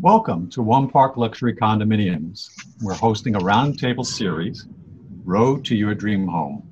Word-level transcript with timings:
Welcome 0.00 0.50
to 0.50 0.62
One 0.62 0.90
Park 0.90 1.16
Luxury 1.16 1.54
Condominiums. 1.54 2.50
We're 2.82 2.92
hosting 2.92 3.34
a 3.34 3.38
roundtable 3.38 4.04
series, 4.04 4.68
Road 5.24 5.64
to 5.64 5.74
Your 5.74 5.94
Dream 5.94 6.28
Home. 6.28 6.70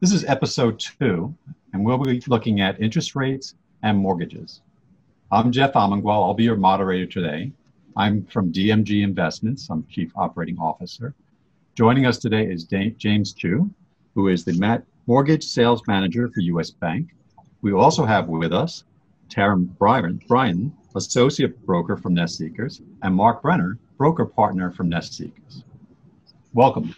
This 0.00 0.10
is 0.10 0.24
episode 0.24 0.80
two, 0.80 1.34
and 1.74 1.84
we'll 1.84 1.98
be 1.98 2.22
looking 2.28 2.62
at 2.62 2.80
interest 2.80 3.14
rates 3.14 3.56
and 3.82 3.98
mortgages. 3.98 4.62
I'm 5.30 5.52
Jeff 5.52 5.74
Amengual. 5.74 6.24
I'll 6.24 6.32
be 6.32 6.44
your 6.44 6.56
moderator 6.56 7.04
today. 7.04 7.52
I'm 7.94 8.24
from 8.24 8.50
DMG 8.50 9.02
Investments. 9.02 9.68
I'm 9.68 9.86
Chief 9.88 10.10
Operating 10.16 10.58
Officer. 10.58 11.14
Joining 11.74 12.06
us 12.06 12.16
today 12.16 12.46
is 12.46 12.64
James 12.64 13.34
Chu, 13.34 13.70
who 14.14 14.28
is 14.28 14.46
the 14.46 14.82
Mortgage 15.06 15.44
Sales 15.44 15.82
Manager 15.86 16.30
for 16.30 16.40
U.S. 16.40 16.70
Bank. 16.70 17.10
We 17.60 17.74
also 17.74 18.06
have 18.06 18.28
with 18.28 18.54
us 18.54 18.84
Taryn 19.32 19.76
Byron, 19.78 20.20
Bryan 20.28 20.72
associate 20.94 21.64
broker 21.64 21.96
from 21.96 22.14
Nest 22.14 22.36
Seekers, 22.36 22.82
and 23.02 23.14
Marc 23.14 23.42
Brenner, 23.42 23.78
broker 23.96 24.26
partner 24.26 24.70
from 24.70 24.88
Nest 24.88 25.14
Seekers. 25.14 25.64
Welcome. 26.52 26.94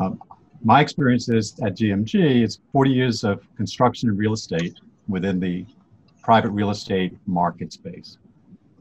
Um, 0.00 0.22
my 0.64 0.80
experience 0.80 1.28
is 1.28 1.58
at 1.60 1.76
GMG 1.76 2.42
is 2.42 2.60
40 2.72 2.90
years 2.90 3.24
of 3.24 3.42
construction 3.56 4.08
and 4.08 4.16
real 4.16 4.32
estate 4.32 4.78
within 5.08 5.38
the 5.38 5.66
private 6.22 6.50
real 6.50 6.70
estate 6.70 7.16
market 7.26 7.72
space. 7.72 8.16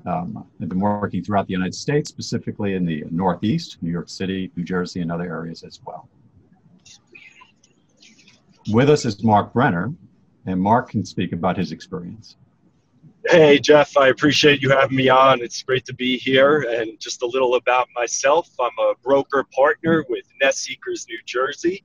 Um, 0.06 0.46
I've 0.62 0.70
been 0.70 0.80
working 0.80 1.24
throughout 1.24 1.48
the 1.48 1.54
United 1.54 1.76
States, 1.76 2.10
specifically 2.10 2.76
in 2.76 2.86
the 2.86 3.04
Northeast, 3.12 3.78
New 3.82 3.92
York 3.92 4.10
City, 4.10 4.52
New 4.56 4.64
Jersey, 4.64 5.02
and 5.02 5.12
other 5.12 5.26
areas 5.26 5.64
as 5.64 5.80
well. 5.86 6.08
With 8.70 8.90
us 8.90 9.06
is 9.06 9.24
Marc 9.24 9.54
Brenner, 9.54 9.94
and 10.46 10.60
Marc 10.60 10.90
can 10.90 11.06
speak 11.06 11.34
about 11.34 11.58
his 11.58 11.72
experience. 11.72 12.36
Hey, 13.28 13.60
Jeff, 13.60 13.96
I 13.98 14.08
appreciate 14.08 14.62
you 14.62 14.72
having 14.72 14.98
me 14.98 15.08
on. 15.08 15.42
It's 15.42 15.62
great 15.62 15.86
to 15.86 15.94
be 15.94 16.18
here. 16.18 16.66
And 16.68 17.00
just 17.00 17.22
a 17.22 17.28
little 17.28 17.56
about 17.56 17.88
myself 17.96 18.50
I'm 18.60 18.72
a 18.80 18.94
broker 19.04 19.46
partner 19.56 20.04
with 20.10 20.26
Nest 20.42 20.64
Seekers 20.64 21.06
New 21.08 21.20
Jersey. 21.26 21.84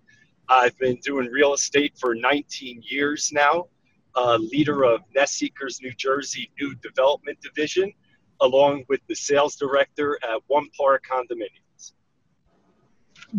I've 0.48 0.78
been 0.78 0.96
doing 1.02 1.26
real 1.26 1.52
estate 1.52 1.92
for 1.98 2.14
19 2.14 2.82
years 2.88 3.32
now, 3.34 3.66
uh, 4.14 4.36
leader 4.36 4.84
of 4.84 5.02
Nest 5.14 5.34
Seekers 5.34 5.80
New 5.82 5.92
Jersey 5.92 6.50
New 6.58 6.74
Development 6.76 7.38
Division, 7.42 7.92
along 8.40 8.84
with 8.88 9.00
the 9.06 9.14
sales 9.14 9.56
director 9.56 10.18
at 10.22 10.40
One 10.46 10.68
Park 10.76 11.04
Condominiums. 11.10 11.92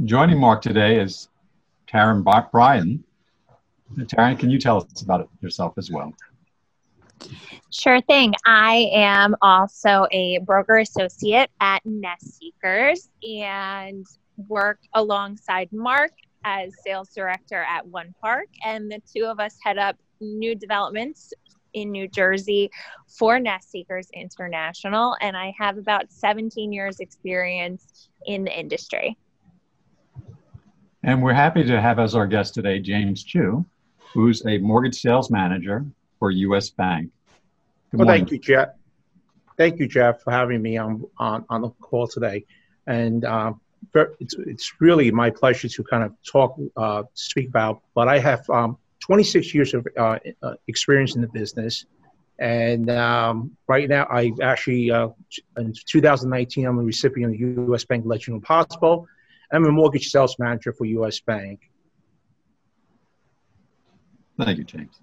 Joining 0.05 0.39
Marc 0.39 0.61
today 0.61 0.99
is 0.99 1.29
Taryn 1.87 2.23
Byron. 2.23 3.03
Taryn, 3.95 4.37
can 4.37 4.49
you 4.49 4.59
tell 4.59 4.77
us 4.77 5.01
about 5.01 5.21
it 5.21 5.27
yourself 5.41 5.73
as 5.77 5.89
well? 5.89 6.13
Sure 7.69 7.99
thing. 8.01 8.33
I 8.45 8.89
am 8.93 9.35
also 9.41 10.07
a 10.11 10.39
broker 10.39 10.77
associate 10.77 11.49
at 11.59 11.85
Nest 11.85 12.37
Seekers 12.37 13.09
and 13.23 14.05
work 14.47 14.79
alongside 14.93 15.69
Marc 15.71 16.11
as 16.45 16.73
sales 16.83 17.09
director 17.09 17.63
at 17.63 17.85
One 17.87 18.13
Park. 18.21 18.47
And 18.63 18.91
the 18.91 19.01
two 19.13 19.25
of 19.25 19.39
us 19.39 19.57
head 19.63 19.77
up 19.77 19.97
new 20.21 20.55
developments 20.55 21.33
in 21.73 21.91
New 21.91 22.07
Jersey 22.07 22.69
for 23.07 23.39
Nest 23.39 23.69
Seekers 23.69 24.09
International. 24.13 25.15
And 25.21 25.35
I 25.35 25.53
have 25.57 25.77
about 25.77 26.11
17 26.11 26.71
years 26.71 26.99
experience 26.99 28.09
in 28.25 28.43
the 28.43 28.57
industry. 28.57 29.17
And 31.03 31.21
we're 31.21 31.33
happy 31.33 31.63
to 31.63 31.81
have 31.81 31.99
as 31.99 32.15
our 32.15 32.27
guest 32.27 32.53
today 32.53 32.79
James 32.79 33.23
Chu, 33.23 33.65
who's 34.17 34.43
a 34.47 34.57
mortgage 34.57 34.99
sales 34.99 35.29
manager 35.29 35.85
for 36.17 36.31
U.S. 36.31 36.71
Bank. 36.71 37.11
Good 37.91 37.99
well, 37.99 38.07
thank 38.07 38.31
you, 38.31 38.39
Jeff. 38.39 38.69
Thank 39.57 39.79
you, 39.79 39.87
Jeff, 39.87 40.23
for 40.23 40.31
having 40.31 40.59
me 40.63 40.75
on 40.75 41.05
on, 41.19 41.45
on 41.49 41.61
the 41.61 41.69
call 41.69 42.07
today. 42.07 42.43
And 42.87 43.23
uh, 43.25 43.53
it's, 44.19 44.33
it's 44.39 44.73
really 44.79 45.11
my 45.11 45.29
pleasure 45.29 45.69
to 45.69 45.83
kind 45.83 46.03
of 46.03 46.13
talk, 46.23 46.59
uh, 46.77 47.03
speak 47.13 47.47
about. 47.49 47.83
But 47.93 48.07
I 48.07 48.17
have 48.17 48.49
um, 48.49 48.79
26 49.01 49.53
years 49.53 49.75
of 49.75 49.87
uh, 49.95 50.17
uh 50.41 50.53
experience 50.67 51.15
in 51.15 51.21
the 51.21 51.27
business. 51.27 51.85
And 52.39 52.89
um, 52.89 53.55
right 53.67 53.87
now, 53.87 54.07
I 54.09 54.31
actually, 54.41 54.89
uh, 54.89 55.09
in 55.57 55.73
2019, 55.73 56.65
I'm 56.65 56.79
a 56.79 56.81
recipient 56.81 57.33
of 57.33 57.39
the 57.39 57.61
U.S. 57.69 57.85
Bank 57.85 58.03
Legend 58.07 58.33
Impossible. 58.35 59.07
I'm 59.51 59.65
a 59.65 59.71
mortgage 59.71 60.09
sales 60.09 60.37
manager 60.39 60.73
for 60.73 60.85
U.S. 60.85 61.19
Bank. 61.19 61.69
Thank 64.37 64.59
you, 64.59 64.63
James. 64.63 64.99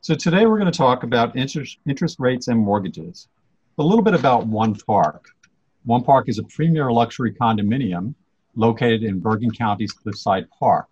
So 0.00 0.14
today 0.14 0.44
we're 0.46 0.58
going 0.58 0.70
to 0.70 0.76
talk 0.76 1.04
about 1.04 1.36
interest, 1.36 1.78
interest 1.86 2.16
rates 2.18 2.48
and 2.48 2.58
mortgages. 2.58 3.28
A 3.78 3.82
little 3.82 4.02
bit 4.02 4.14
about 4.14 4.46
One 4.46 4.74
Park. 4.74 5.28
One 5.84 6.02
Park 6.02 6.28
is 6.28 6.38
a 6.38 6.42
premier 6.42 6.90
luxury 6.90 7.32
condominium 7.32 8.14
located 8.56 9.04
in 9.04 9.20
Bergen 9.20 9.50
County's 9.50 9.92
Cliffside 9.92 10.48
Park. 10.50 10.88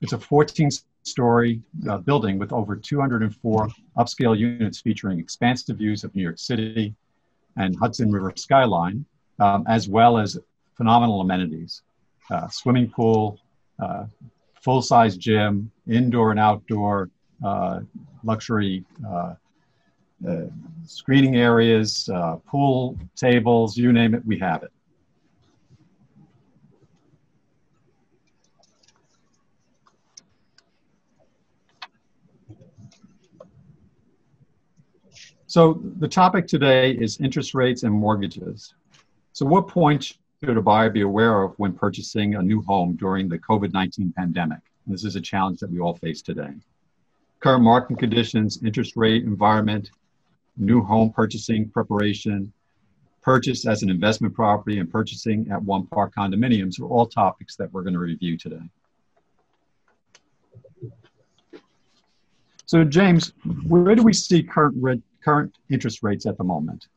It's 0.00 0.12
a 0.12 0.18
14-story 0.18 1.62
uh, 1.88 1.98
building 1.98 2.38
with 2.38 2.52
over 2.52 2.76
204 2.76 3.68
upscale 3.96 4.36
units 4.36 4.80
featuring 4.80 5.18
expansive 5.18 5.78
views 5.78 6.04
of 6.04 6.14
New 6.14 6.22
York 6.22 6.38
City 6.38 6.94
and 7.56 7.76
Hudson 7.76 8.10
River 8.10 8.32
skyline, 8.36 9.04
um, 9.38 9.64
as 9.68 9.88
well 9.88 10.18
as 10.18 10.38
phenomenal 10.74 11.20
amenities. 11.20 11.82
Uh, 12.30 12.48
swimming 12.48 12.88
pool, 12.88 13.38
uh, 13.80 14.04
full-size 14.60 15.16
gym, 15.16 15.70
indoor 15.88 16.30
and 16.30 16.40
outdoor 16.40 17.10
uh, 17.44 17.80
luxury 18.22 18.84
uh, 19.06 19.34
uh, 20.28 20.46
screening 20.84 21.36
areas, 21.36 22.08
pool 22.46 22.98
tables, 23.16 23.76
you 23.76 23.92
name 23.92 24.14
it, 24.14 24.24
we 24.26 24.38
have 24.38 24.62
it. 24.62 24.72
So 35.46 35.80
the 35.98 36.06
topic 36.06 36.46
today 36.46 36.92
is 36.92 37.18
interest 37.20 37.54
rates 37.54 37.82
and 37.82 37.92
mortgages. 37.92 38.74
So 39.32 39.44
what 39.44 39.66
points 39.66 40.16
should 40.42 40.56
a 40.56 40.62
buyer 40.62 40.88
be 40.88 41.02
aware 41.02 41.42
of 41.42 41.52
when 41.58 41.74
purchasing 41.74 42.34
a 42.34 42.42
new 42.42 42.62
home 42.62 42.96
during 42.96 43.28
the 43.28 43.38
COVID-19 43.38 44.14
pandemic? 44.14 44.60
This 44.86 45.04
is 45.04 45.14
a 45.14 45.20
challenge 45.20 45.60
that 45.60 45.70
we 45.70 45.80
all 45.80 45.96
face 45.96 46.22
today 46.22 46.50
current 47.40 47.62
market 47.62 47.98
conditions, 47.98 48.62
interest 48.62 48.96
rate 48.96 49.24
environment, 49.24 49.90
new 50.58 50.82
home 50.82 51.10
purchasing 51.10 51.68
preparation, 51.70 52.52
purchase 53.22 53.66
as 53.66 53.82
an 53.82 53.88
investment 53.88 54.34
property, 54.34 54.78
and 54.78 54.90
purchasing 54.90 55.50
at 55.50 55.62
One 55.62 55.86
Park 55.86 56.12
condominiums 56.14 56.78
are 56.80 56.84
all 56.84 57.06
topics 57.06 57.56
that 57.56 57.72
we're 57.72 57.82
going 57.82 57.94
to 57.94 57.98
review 57.98 58.36
today. 58.36 58.60
So, 62.66 62.84
James, 62.84 63.32
where 63.66 63.94
do 63.94 64.02
we 64.02 64.12
see 64.12 64.42
current 64.42 65.02
current 65.24 65.56
interest 65.70 66.02
rates 66.02 66.26
at 66.26 66.36
the 66.36 66.44
moment? 66.44 66.88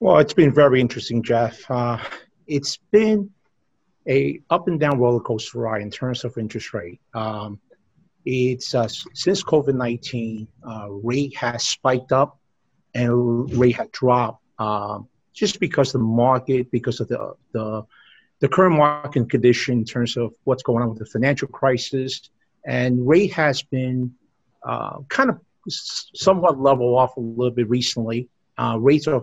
Well, 0.00 0.18
it's 0.18 0.32
been 0.32 0.52
very 0.52 0.80
interesting, 0.80 1.22
Jeff. 1.22 1.70
Uh, 1.70 1.98
it's 2.46 2.78
been 2.90 3.30
a 4.08 4.40
up 4.50 4.68
and 4.68 4.78
down 4.78 4.98
roller 4.98 5.20
coaster 5.20 5.58
ride 5.58 5.82
in 5.82 5.90
terms 5.90 6.24
of 6.24 6.36
interest 6.38 6.74
rate. 6.74 7.00
Um, 7.14 7.60
it's 8.24 8.74
uh, 8.74 8.88
since 8.88 9.42
COVID 9.42 9.74
19, 9.74 10.48
uh, 10.66 10.88
rate 10.90 11.36
has 11.36 11.64
spiked 11.64 12.12
up 12.12 12.38
and 12.94 13.52
rate 13.58 13.76
had 13.76 13.92
dropped 13.92 14.42
um, 14.58 15.08
just 15.32 15.60
because 15.60 15.92
the 15.92 15.98
market, 15.98 16.70
because 16.70 17.00
of 17.00 17.08
the, 17.08 17.34
the, 17.52 17.82
the 18.40 18.48
current 18.48 18.76
market 18.76 19.28
condition 19.28 19.78
in 19.78 19.84
terms 19.84 20.16
of 20.16 20.32
what's 20.44 20.62
going 20.62 20.82
on 20.82 20.90
with 20.90 20.98
the 20.98 21.06
financial 21.06 21.48
crisis. 21.48 22.30
And 22.64 23.06
rate 23.06 23.32
has 23.32 23.62
been 23.62 24.14
uh, 24.62 25.00
kind 25.08 25.28
of 25.28 25.40
somewhat 25.68 26.58
level 26.58 26.96
off 26.96 27.16
a 27.16 27.20
little 27.20 27.50
bit 27.50 27.68
recently. 27.68 28.28
Uh, 28.56 28.78
rates 28.78 29.06
are 29.06 29.22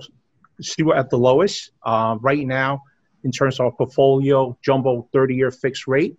still 0.59 0.94
at 0.94 1.09
the 1.09 1.18
lowest 1.18 1.71
uh, 1.83 2.18
right 2.19 2.45
now 2.45 2.83
in 3.23 3.31
terms 3.31 3.59
of 3.59 3.77
portfolio 3.77 4.57
jumbo 4.62 5.07
30 5.13 5.35
year 5.35 5.51
fixed 5.51 5.88
rate 5.88 6.18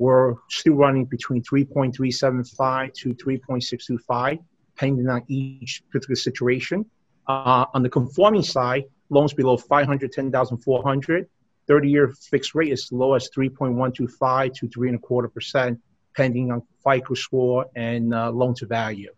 we're 0.00 0.34
still 0.48 0.76
running 0.76 1.04
between 1.04 1.42
3.375 1.42 2.94
to 2.94 3.14
3.625, 3.14 4.38
depending 4.74 5.08
on 5.10 5.22
each 5.28 5.82
particular 5.90 6.16
situation. 6.16 6.86
Uh, 7.28 7.66
on 7.74 7.82
the 7.82 7.88
conforming 7.90 8.42
side, 8.42 8.84
loans 9.10 9.34
below 9.34 9.58
510,400, 9.58 11.28
30-year 11.68 12.14
fixed 12.30 12.54
rate 12.54 12.72
is 12.72 12.90
low 12.90 13.12
as 13.12 13.28
3.125 13.36 14.54
to 14.54 14.68
three 14.68 14.88
and 14.88 14.96
a 14.96 15.00
quarter 15.00 15.28
percent, 15.28 15.78
depending 16.14 16.50
on 16.50 16.62
FICO 16.82 17.12
score 17.12 17.66
and 17.76 18.14
uh, 18.14 18.30
loan 18.30 18.54
to 18.54 18.64
value. 18.64 19.12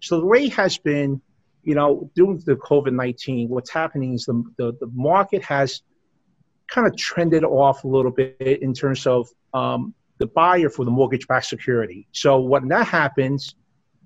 So 0.00 0.18
the 0.18 0.26
rate 0.26 0.52
has 0.54 0.76
been, 0.78 1.22
you 1.62 1.76
know, 1.76 2.10
due 2.16 2.36
to 2.36 2.44
the 2.44 2.56
COVID-19, 2.56 3.48
what's 3.48 3.70
happening 3.70 4.14
is 4.14 4.24
the, 4.24 4.42
the, 4.58 4.72
the 4.80 4.90
market 4.92 5.44
has 5.44 5.82
kind 6.74 6.88
of 6.88 6.96
trended 6.96 7.44
off 7.44 7.84
a 7.84 7.88
little 7.88 8.10
bit 8.10 8.58
in 8.66 8.74
terms 8.74 9.06
of 9.06 9.28
um, 9.60 9.94
the 10.18 10.26
buyer 10.26 10.68
for 10.68 10.84
the 10.84 10.90
mortgage-backed 10.90 11.46
security. 11.46 12.08
So 12.10 12.40
when 12.40 12.66
that 12.68 12.86
happens, 12.88 13.54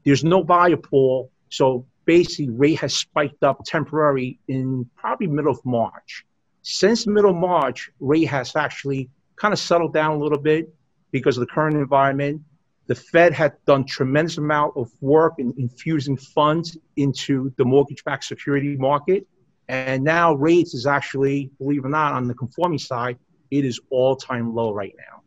there's 0.04 0.22
no 0.22 0.44
buyer 0.44 0.76
pool. 0.76 1.30
So 1.48 1.86
basically 2.04 2.50
rate 2.50 2.78
has 2.80 2.94
spiked 2.94 3.42
up 3.42 3.62
temporary 3.64 4.38
in 4.48 4.88
probably 4.96 5.28
middle 5.28 5.50
of 5.50 5.60
March. 5.64 6.26
Since 6.60 7.06
middle 7.06 7.30
of 7.30 7.36
March, 7.36 7.90
rate 8.00 8.28
has 8.28 8.54
actually 8.54 9.08
kind 9.36 9.54
of 9.54 9.58
settled 9.58 9.94
down 9.94 10.10
a 10.16 10.18
little 10.18 10.38
bit 10.38 10.68
because 11.10 11.38
of 11.38 11.40
the 11.40 11.52
current 11.56 11.76
environment. 11.76 12.42
The 12.86 12.94
Fed 12.94 13.32
had 13.32 13.52
done 13.66 13.86
tremendous 13.86 14.36
amount 14.36 14.74
of 14.76 14.90
work 15.00 15.34
in 15.38 15.54
infusing 15.56 16.18
funds 16.18 16.76
into 16.96 17.50
the 17.56 17.64
mortgage-backed 17.64 18.24
security 18.24 18.76
market, 18.76 19.26
and 19.68 20.02
now 20.02 20.34
rates 20.34 20.74
is 20.74 20.86
actually, 20.86 21.50
believe 21.58 21.84
it 21.84 21.86
or 21.86 21.90
not, 21.90 22.12
on 22.14 22.26
the 22.26 22.34
conforming 22.34 22.78
side, 22.78 23.18
it 23.50 23.64
is 23.64 23.80
all-time 23.90 24.54
low 24.54 24.72
right 24.72 24.94
now. 24.96 25.22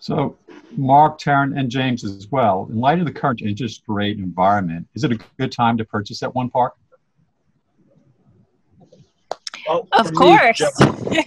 So, 0.00 0.36
Marc, 0.76 1.20
Taryn, 1.20 1.58
and 1.58 1.70
James 1.70 2.04
as 2.04 2.28
well, 2.30 2.66
in 2.70 2.78
light 2.78 2.98
of 2.98 3.04
the 3.04 3.12
current 3.12 3.42
interest 3.42 3.82
rate 3.88 4.18
environment, 4.18 4.86
is 4.94 5.04
it 5.04 5.12
a 5.12 5.18
good 5.38 5.52
time 5.52 5.76
to 5.76 5.84
purchase 5.84 6.22
at 6.22 6.34
One 6.34 6.48
Park? 6.48 6.74
Well, 9.68 9.86
of 9.92 10.12
course. 10.14 10.60
Me, 10.80 11.24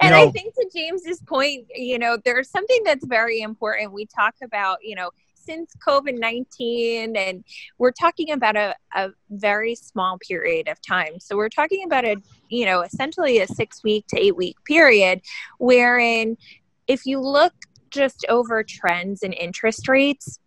and 0.00 0.10
know, 0.10 0.26
I 0.26 0.30
think 0.32 0.54
to 0.54 0.68
James's 0.74 1.20
point, 1.20 1.66
you 1.72 2.00
know, 2.00 2.18
there's 2.24 2.50
something 2.50 2.80
that's 2.84 3.06
very 3.06 3.42
important. 3.42 3.92
We 3.92 4.06
talk 4.06 4.34
about, 4.42 4.78
you 4.82 4.96
know, 4.96 5.10
since 5.44 5.72
COVID 5.86 6.18
19, 6.18 7.16
and 7.16 7.44
we're 7.78 7.92
talking 7.92 8.30
about 8.30 8.56
a, 8.56 8.74
a 8.94 9.10
very 9.30 9.74
small 9.74 10.18
period 10.18 10.68
of 10.68 10.80
time. 10.82 11.20
So 11.20 11.36
we're 11.36 11.48
talking 11.48 11.84
about 11.84 12.04
a, 12.04 12.16
you 12.48 12.66
know, 12.66 12.82
essentially 12.82 13.38
a 13.38 13.46
six 13.46 13.82
week 13.82 14.06
to 14.08 14.20
eight 14.20 14.36
week 14.36 14.56
period 14.64 15.20
wherein 15.58 16.36
if 16.86 17.06
you 17.06 17.20
look 17.20 17.52
just 17.90 18.24
over 18.28 18.62
trends 18.62 19.22
in 19.22 19.32
interest 19.32 19.88
rates, 19.88 20.38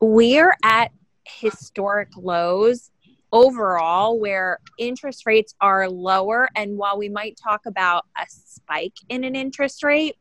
we're 0.00 0.56
at 0.64 0.90
historic 1.24 2.08
lows 2.16 2.90
overall 3.32 4.18
where 4.18 4.58
interest 4.78 5.26
rates 5.26 5.54
are 5.60 5.88
lower. 5.88 6.48
And 6.56 6.76
while 6.76 6.98
we 6.98 7.08
might 7.08 7.38
talk 7.42 7.66
about 7.66 8.06
a 8.16 8.24
spike 8.28 8.94
in 9.08 9.24
an 9.24 9.36
interest 9.36 9.82
rate, 9.82 10.16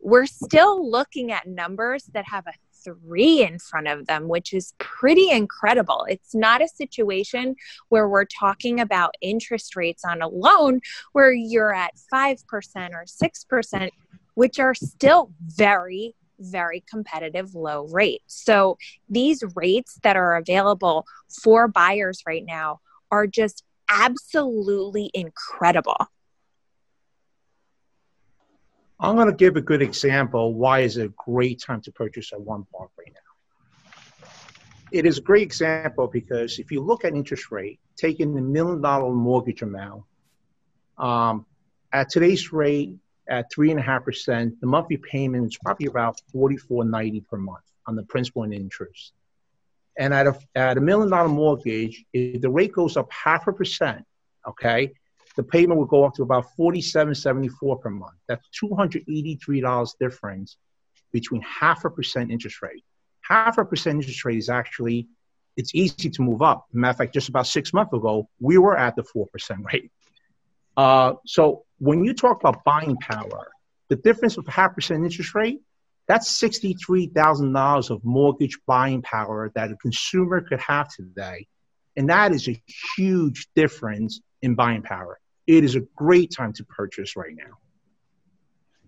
we're 0.00 0.26
still 0.26 0.90
looking 0.90 1.32
at 1.32 1.46
numbers 1.46 2.04
that 2.12 2.26
have 2.26 2.46
a 2.46 2.52
three 2.84 3.42
in 3.42 3.58
front 3.58 3.88
of 3.88 4.06
them, 4.06 4.28
which 4.28 4.52
is 4.52 4.74
pretty 4.78 5.30
incredible. 5.30 6.06
It's 6.08 6.34
not 6.34 6.62
a 6.62 6.68
situation 6.68 7.56
where 7.88 8.08
we're 8.08 8.26
talking 8.26 8.80
about 8.80 9.14
interest 9.20 9.76
rates 9.76 10.04
on 10.04 10.22
a 10.22 10.28
loan 10.28 10.80
where 11.12 11.32
you're 11.32 11.74
at 11.74 11.94
5% 12.12 12.42
or 12.92 13.04
6%, 13.04 13.88
which 14.34 14.58
are 14.58 14.74
still 14.74 15.32
very, 15.46 16.14
very 16.38 16.84
competitive 16.88 17.54
low 17.54 17.86
rates. 17.88 18.44
So 18.44 18.78
these 19.08 19.42
rates 19.54 19.98
that 20.02 20.16
are 20.16 20.36
available 20.36 21.06
for 21.42 21.68
buyers 21.68 22.22
right 22.26 22.44
now 22.44 22.80
are 23.10 23.26
just 23.26 23.64
absolutely 23.88 25.10
incredible. 25.14 26.08
I'm 29.04 29.16
going 29.16 29.28
to 29.28 29.34
give 29.34 29.56
a 29.56 29.60
good 29.60 29.82
example 29.82 30.54
why 30.54 30.80
is 30.80 30.96
it 30.96 31.04
a 31.04 31.12
great 31.16 31.60
time 31.60 31.82
to 31.82 31.92
purchase 31.92 32.32
a 32.32 32.38
one 32.38 32.64
park 32.74 32.90
right 32.98 33.12
now. 33.12 34.28
It 34.92 35.04
is 35.04 35.18
a 35.18 35.20
great 35.20 35.42
example 35.42 36.06
because 36.06 36.58
if 36.58 36.70
you 36.70 36.80
look 36.80 37.04
at 37.04 37.12
interest 37.14 37.50
rate, 37.50 37.80
taking 37.96 38.34
the 38.34 38.40
million 38.40 38.80
dollar 38.80 39.12
mortgage 39.12 39.60
amount, 39.60 40.04
um, 40.96 41.44
at 41.92 42.08
today's 42.08 42.50
rate, 42.50 42.94
at 43.28 43.52
three 43.52 43.70
and 43.70 43.78
a 43.78 43.82
half 43.82 44.04
percent, 44.04 44.58
the 44.62 44.66
monthly 44.66 44.96
payment 44.96 45.46
is 45.46 45.58
probably 45.58 45.86
about 45.86 46.22
forty 46.32 46.56
four 46.56 46.82
ninety 46.84 47.20
per 47.20 47.36
month 47.36 47.64
on 47.86 47.96
the 47.96 48.04
principal 48.04 48.44
and 48.44 48.54
interest. 48.54 49.12
And 49.98 50.14
at 50.14 50.26
a 50.26 50.38
at 50.54 50.78
a 50.78 50.80
million 50.80 51.10
dollar 51.10 51.28
mortgage, 51.28 52.04
if 52.14 52.40
the 52.40 52.48
rate 52.48 52.72
goes 52.72 52.96
up 52.96 53.12
half 53.12 53.48
a 53.48 53.52
percent, 53.52 54.06
okay, 54.48 54.94
the 55.36 55.42
payment 55.42 55.78
would 55.78 55.88
go 55.88 56.04
up 56.04 56.14
to 56.14 56.22
about 56.22 56.54
forty 56.56 56.80
seven 56.80 57.14
seventy 57.14 57.48
four 57.48 57.78
per 57.78 57.90
month. 57.90 58.16
That's 58.28 58.48
two 58.48 58.74
hundred 58.74 59.02
eighty 59.08 59.36
three 59.36 59.60
dollars 59.60 59.94
difference 59.98 60.56
between 61.12 61.42
half 61.42 61.84
a 61.84 61.90
percent 61.90 62.30
interest 62.30 62.62
rate. 62.62 62.84
Half 63.20 63.58
a 63.58 63.64
percent 63.64 64.00
interest 64.00 64.24
rate 64.24 64.38
is 64.38 64.48
actually 64.48 65.08
it's 65.56 65.74
easy 65.74 66.10
to 66.10 66.22
move 66.22 66.42
up. 66.42 66.66
Matter 66.72 66.90
of 66.90 66.96
fact, 66.98 67.14
just 67.14 67.28
about 67.28 67.46
six 67.46 67.72
months 67.72 67.92
ago, 67.92 68.28
we 68.40 68.58
were 68.58 68.76
at 68.76 68.96
the 68.96 69.02
four 69.02 69.26
percent 69.28 69.60
rate. 69.72 69.90
Uh, 70.76 71.14
so 71.26 71.64
when 71.78 72.04
you 72.04 72.14
talk 72.14 72.40
about 72.40 72.64
buying 72.64 72.96
power, 72.96 73.48
the 73.88 73.96
difference 73.96 74.36
of 74.36 74.46
half 74.46 74.74
percent 74.74 75.04
interest 75.04 75.34
rate, 75.34 75.60
that's 76.06 76.40
$63,000 76.40 77.90
of 77.90 78.04
mortgage 78.04 78.58
buying 78.66 79.02
power 79.02 79.50
that 79.54 79.70
a 79.70 79.76
consumer 79.76 80.42
could 80.42 80.60
have 80.60 80.88
today. 80.88 81.46
And 81.96 82.10
that 82.10 82.32
is 82.32 82.48
a 82.48 82.60
huge 82.96 83.48
difference 83.54 84.20
in 84.42 84.54
buying 84.54 84.82
power. 84.82 85.18
It 85.46 85.64
is 85.64 85.76
a 85.76 85.80
great 85.96 86.30
time 86.30 86.52
to 86.54 86.64
purchase 86.64 87.16
right 87.16 87.34
now. 87.34 87.58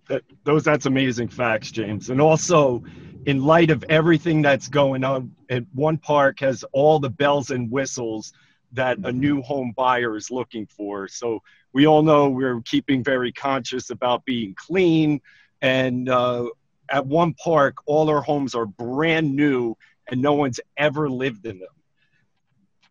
That, 0.08 0.22
those 0.44 0.62
that's 0.64 0.86
amazing 0.86 1.28
facts, 1.28 1.70
James. 1.70 2.10
And 2.10 2.20
also, 2.20 2.84
in 3.26 3.44
light 3.44 3.70
of 3.70 3.84
everything 3.88 4.40
that's 4.40 4.68
going 4.68 5.02
on, 5.02 5.34
at 5.50 5.64
one 5.74 5.98
park 5.98 6.40
has 6.40 6.64
all 6.72 7.00
the 7.00 7.10
bells 7.10 7.50
and 7.50 7.70
whistles 7.70 8.32
that 8.72 8.98
a 9.04 9.12
new 9.12 9.42
home 9.42 9.72
buyer 9.76 10.16
is 10.16 10.30
looking 10.30 10.66
for. 10.66 11.08
So 11.08 11.42
we 11.72 11.86
all 11.86 12.02
know 12.02 12.28
we're 12.28 12.60
keeping 12.62 13.02
very 13.02 13.32
conscious 13.32 13.90
about 13.90 14.24
being 14.24 14.54
clean. 14.56 15.20
And 15.60 16.08
uh, 16.08 16.46
at 16.88 17.06
one 17.06 17.34
park, 17.34 17.76
all 17.86 18.08
our 18.08 18.22
homes 18.22 18.54
are 18.54 18.66
brand 18.66 19.34
new 19.34 19.76
and 20.08 20.22
no 20.22 20.34
one's 20.34 20.60
ever 20.76 21.10
lived 21.10 21.46
in 21.46 21.58
them. 21.58 21.68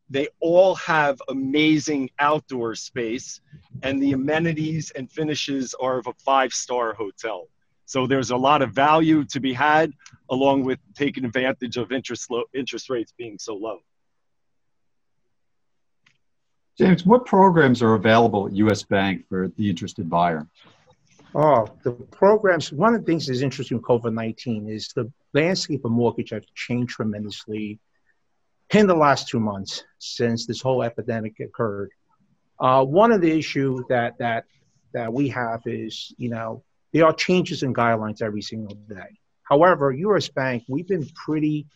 They 0.10 0.28
all 0.40 0.75
have 0.75 1.19
amazing 1.30 2.12
outdoor 2.19 2.75
space, 2.75 3.42
and 3.81 4.02
the 4.02 4.12
amenities 4.12 4.92
and 4.92 5.12
finishes 5.12 5.74
are 5.80 5.98
of 5.98 6.07
a 6.07 6.13
five 6.13 6.52
star 6.54 6.94
hotel. 6.94 7.48
So 7.86 8.07
there's 8.07 8.31
a 8.31 8.38
lot 8.38 8.62
of 8.62 8.72
value 8.72 9.25
to 9.25 9.40
be 9.40 9.54
had, 9.54 9.92
along 10.30 10.63
with 10.63 10.80
taking 10.96 11.25
advantage 11.25 11.78
of 11.78 11.92
interest, 11.92 12.30
low, 12.31 12.44
interest 12.54 12.90
rates 12.90 13.13
being 13.18 13.38
so 13.40 13.56
low. 13.56 13.80
James, 16.78 17.06
what 17.06 17.25
programs 17.25 17.81
are 17.81 17.94
available 17.94 18.48
at 18.48 18.54
US 18.54 18.84
Bank 18.84 19.25
for 19.30 19.51
the 19.56 19.69
interested 19.69 20.10
buyer? 20.10 20.48
Oh, 21.34 21.68
the 21.84 21.92
programs, 21.92 22.72
one 22.72 22.96
of 22.96 23.01
the 23.01 23.06
things 23.06 23.28
that's 23.28 23.42
interesting 23.42 23.78
with 23.78 23.86
COVID 23.86 24.13
19 24.13 24.69
is 24.69 24.90
the 24.96 25.12
landscape 25.34 25.86
of 25.86 25.92
mortgage 25.92 26.31
has 26.31 26.44
changed 26.56 26.96
tremendously 26.96 27.80
in 28.75 28.88
the 28.88 28.96
last 28.96 29.27
two 29.27 29.39
months 29.39 29.84
since 30.00 30.46
this 30.46 30.62
whole 30.62 30.84
epidemic 30.84 31.39
occurred. 31.39 31.91
Uh, 32.60 32.84
one 32.84 33.12
of 33.12 33.22
the 33.22 33.32
issues 33.32 33.82
that, 33.89 34.17
that, 34.20 34.46
that 34.94 35.12
we 35.12 35.29
have 35.29 35.62
is, 35.65 36.13
you 36.17 36.29
know, 36.29 36.63
there 36.94 37.05
are 37.05 37.13
changes 37.13 37.63
in 37.63 37.74
guidelines 37.74 38.22
every 38.22 38.41
single 38.41 38.75
day. 38.88 39.20
However, 39.44 39.91
US 39.91 40.27
Bank, 40.29 40.63
we've 40.67 40.88
been 40.88 41.08
pretty 41.25 41.67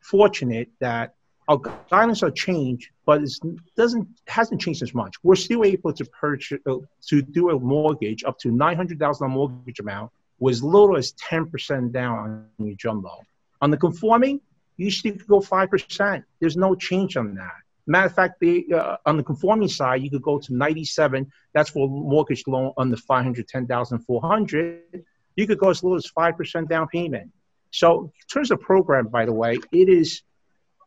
fortunate 0.00 0.68
that 0.80 1.14
our 1.48 1.58
guidelines 1.58 2.22
are 2.22 2.30
changed, 2.30 2.88
but 3.06 3.22
it 3.22 3.30
doesn't 3.76 4.08
hasn't 4.26 4.60
changed 4.60 4.82
as 4.82 4.94
much. 4.94 5.14
We're 5.22 5.34
still 5.36 5.64
able 5.64 5.92
to 5.92 6.04
purchase 6.06 6.58
uh, 6.66 6.76
to 7.08 7.22
do 7.22 7.50
a 7.50 7.60
mortgage 7.60 8.24
up 8.24 8.38
to 8.40 8.50
nine 8.50 8.76
hundred 8.76 8.98
thousand 8.98 9.30
mortgage 9.30 9.80
amount 9.80 10.10
with 10.38 10.54
as 10.54 10.62
little 10.62 10.96
as 10.96 11.12
ten 11.12 11.46
percent 11.46 11.92
down 11.92 12.46
on 12.58 12.66
your 12.66 12.76
jumbo. 12.76 13.12
On 13.60 13.70
the 13.70 13.76
conforming, 13.76 14.40
you 14.76 14.90
still 14.90 15.12
could 15.12 15.26
go 15.26 15.40
five 15.40 15.70
percent. 15.70 16.24
There's 16.40 16.56
no 16.56 16.74
change 16.74 17.16
on 17.16 17.34
that. 17.34 17.52
Matter 17.86 18.06
of 18.06 18.14
fact, 18.14 18.42
uh, 18.42 18.96
on 19.04 19.18
the 19.18 19.22
conforming 19.22 19.68
side, 19.68 20.02
you 20.02 20.10
could 20.10 20.22
go 20.22 20.38
to 20.38 20.54
97. 20.54 21.30
That's 21.52 21.68
for 21.68 21.86
mortgage 21.86 22.44
loan 22.46 22.72
under 22.78 22.96
510,400. 22.96 25.04
You 25.36 25.46
could 25.46 25.58
go 25.58 25.68
as 25.68 25.84
low 25.84 25.94
as 25.94 26.10
5% 26.10 26.68
down 26.68 26.88
payment. 26.88 27.30
So, 27.70 28.04
in 28.04 28.10
terms 28.32 28.50
of 28.50 28.60
program, 28.60 29.08
by 29.08 29.26
the 29.26 29.32
way, 29.32 29.58
it 29.70 29.88
is 29.88 30.22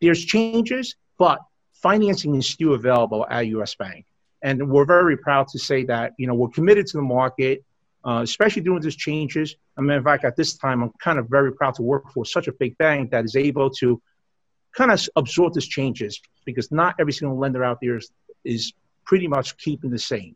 there's 0.01 0.25
changes, 0.25 0.95
but 1.17 1.39
financing 1.73 2.35
is 2.35 2.47
still 2.47 2.73
available 2.73 3.25
at 3.29 3.47
US 3.47 3.75
Bank. 3.75 4.05
And 4.41 4.69
we're 4.69 4.85
very 4.85 5.17
proud 5.17 5.47
to 5.49 5.59
say 5.59 5.83
that, 5.85 6.13
you 6.17 6.27
know, 6.27 6.33
we're 6.33 6.49
committed 6.49 6.87
to 6.87 6.97
the 6.97 7.03
market, 7.03 7.63
uh, 8.07 8.21
especially 8.21 8.61
doing 8.61 8.81
these 8.81 8.95
changes. 8.95 9.55
I 9.77 9.81
mean, 9.81 9.97
in 9.97 10.03
fact, 10.03 10.23
at 10.23 10.37
this 10.37 10.57
time, 10.57 10.81
I'm 10.81 10.91
kind 10.99 11.19
of 11.19 11.27
very 11.29 11.51
proud 11.53 11.75
to 11.75 11.81
work 11.81 12.09
for 12.13 12.25
such 12.25 12.47
a 12.47 12.53
big 12.53 12.77
bank 12.77 13.11
that 13.11 13.25
is 13.25 13.35
able 13.35 13.69
to 13.81 14.01
kind 14.75 14.91
of 14.91 15.07
absorb 15.17 15.53
these 15.53 15.67
changes 15.67 16.21
because 16.45 16.71
not 16.71 16.95
every 16.99 17.11
single 17.11 17.37
lender 17.37 17.63
out 17.63 17.79
there 17.81 17.97
is, 17.97 18.09
is 18.45 18.71
pretty 19.05 19.27
much 19.27 19.57
keeping 19.57 19.89
the 19.89 19.99
same. 19.99 20.35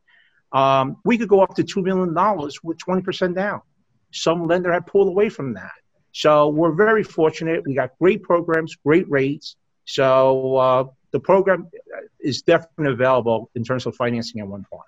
Um, 0.52 0.98
we 1.06 1.18
could 1.18 1.30
go 1.30 1.42
up 1.42 1.56
to 1.56 1.64
$2 1.64 1.82
million 1.82 2.14
with 2.62 2.78
20% 2.78 3.36
down. 3.36 3.62
Some 4.12 4.48
lender 4.48 4.74
had 4.74 4.86
pulled 4.86 5.08
away 5.08 5.30
from 5.30 5.54
that. 5.54 5.72
So 6.12 6.50
we're 6.50 6.74
very 6.74 7.04
fortunate. 7.04 7.64
We 7.66 7.74
got 7.74 7.92
great 8.00 8.22
programs, 8.22 8.76
great 8.76 9.10
rates. 9.10 9.56
So 9.86 10.58
uh, 10.58 10.84
the 11.12 11.22
program 11.22 11.70
is 12.20 12.42
definitely 12.42 12.92
available 12.92 13.50
in 13.56 13.64
terms 13.64 13.86
of 13.86 13.96
financing 13.96 14.42
at 14.42 14.48
one 14.48 14.66
park. 14.70 14.88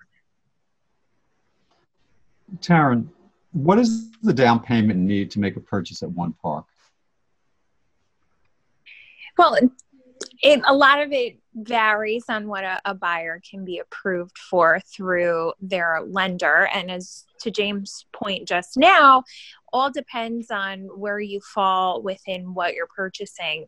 Taryn, 2.58 3.08
what 3.52 3.78
is 3.78 4.10
the 4.22 4.32
down 4.32 4.60
payment 4.60 4.98
need 4.98 5.30
to 5.32 5.40
make 5.40 5.56
a 5.56 5.60
purchase 5.60 6.02
at 6.02 6.10
one 6.10 6.34
park? 6.42 6.64
Well, 9.36 9.56
it, 10.42 10.60
a 10.66 10.74
lot 10.74 11.00
of 11.00 11.12
it 11.12 11.38
varies 11.54 12.24
on 12.28 12.48
what 12.48 12.64
a, 12.64 12.80
a, 12.84 12.94
buyer 12.94 13.40
can 13.48 13.64
be 13.64 13.78
approved 13.78 14.36
for 14.38 14.80
through 14.80 15.52
their 15.60 16.00
lender. 16.04 16.68
And 16.72 16.90
as 16.90 17.24
to 17.40 17.50
James' 17.50 18.06
point 18.12 18.48
just 18.48 18.76
now, 18.76 19.22
all 19.72 19.90
depends 19.90 20.50
on 20.50 20.80
where 20.96 21.20
you 21.20 21.40
fall 21.40 22.02
within 22.02 22.54
what 22.54 22.74
you're 22.74 22.88
purchasing. 22.88 23.66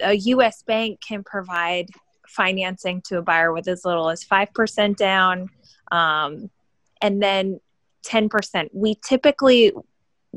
A 0.00 0.14
US 0.14 0.62
bank 0.62 1.00
can 1.06 1.22
provide 1.24 1.88
financing 2.28 3.00
to 3.02 3.18
a 3.18 3.22
buyer 3.22 3.52
with 3.52 3.68
as 3.68 3.84
little 3.84 4.10
as 4.10 4.24
5% 4.24 4.96
down 4.96 5.48
um, 5.92 6.50
and 7.00 7.22
then 7.22 7.60
10%. 8.04 8.68
We 8.72 8.96
typically 9.06 9.72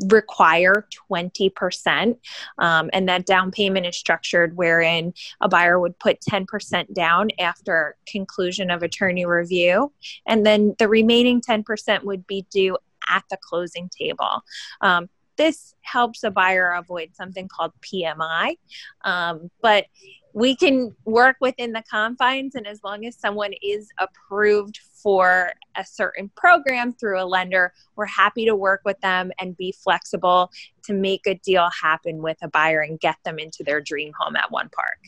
require 0.08 0.88
20%. 1.12 2.18
Um, 2.58 2.90
and 2.94 3.10
that 3.10 3.26
down 3.26 3.52
payment 3.52 3.86
is 3.86 3.98
structured 3.98 4.56
wherein 4.56 5.14
a 5.42 5.50
buyer 5.50 5.80
would 5.80 5.98
put 6.00 6.22
10% 6.22 6.94
down 6.94 7.30
after 7.40 7.96
conclusion 8.08 8.72
of 8.72 8.84
attorney 8.84 9.26
review. 9.26 9.92
And 10.26 10.46
then 10.46 10.76
the 10.80 10.88
remaining 10.88 11.42
10% 11.42 12.04
would 12.04 12.26
be 12.28 12.46
due 12.52 12.78
at 13.10 13.24
the 13.30 13.38
closing 13.42 13.90
table. 13.90 14.44
Um, 14.82 15.10
this 15.38 15.74
helps 15.82 16.24
a 16.24 16.32
buyer 16.32 16.72
avoid 16.72 17.16
something 17.16 17.48
called 17.48 17.72
PMI. 17.82 18.58
Um, 19.04 19.50
but 19.62 19.86
we 20.34 20.56
can 20.56 20.96
work 21.06 21.38
within 21.42 21.72
the 21.72 21.84
confines, 21.90 22.56
and 22.56 22.68
as 22.68 22.82
long 22.84 23.06
as 23.06 23.16
someone 23.18 23.54
is 23.62 23.90
approved 23.98 24.80
for 25.02 25.52
a 25.76 25.86
certain 25.86 26.30
program 26.36 26.94
through 26.94 27.22
a 27.22 27.26
lender, 27.26 27.74
we're 27.96 28.06
happy 28.06 28.46
to 28.46 28.56
work 28.56 28.82
with 28.86 29.00
them 29.02 29.32
and 29.40 29.58
be 29.58 29.72
flexible 29.72 30.52
to 30.84 30.94
make 30.94 31.26
a 31.26 31.36
deal 31.36 31.70
happen 31.82 32.22
with 32.22 32.38
a 32.42 32.48
buyer 32.48 32.82
and 32.82 33.00
get 33.00 33.16
them 33.24 33.40
into 33.40 33.64
their 33.64 33.82
dream 33.82 34.12
home 34.20 34.36
at 34.36 34.52
one 34.52 34.70
park. 34.70 35.00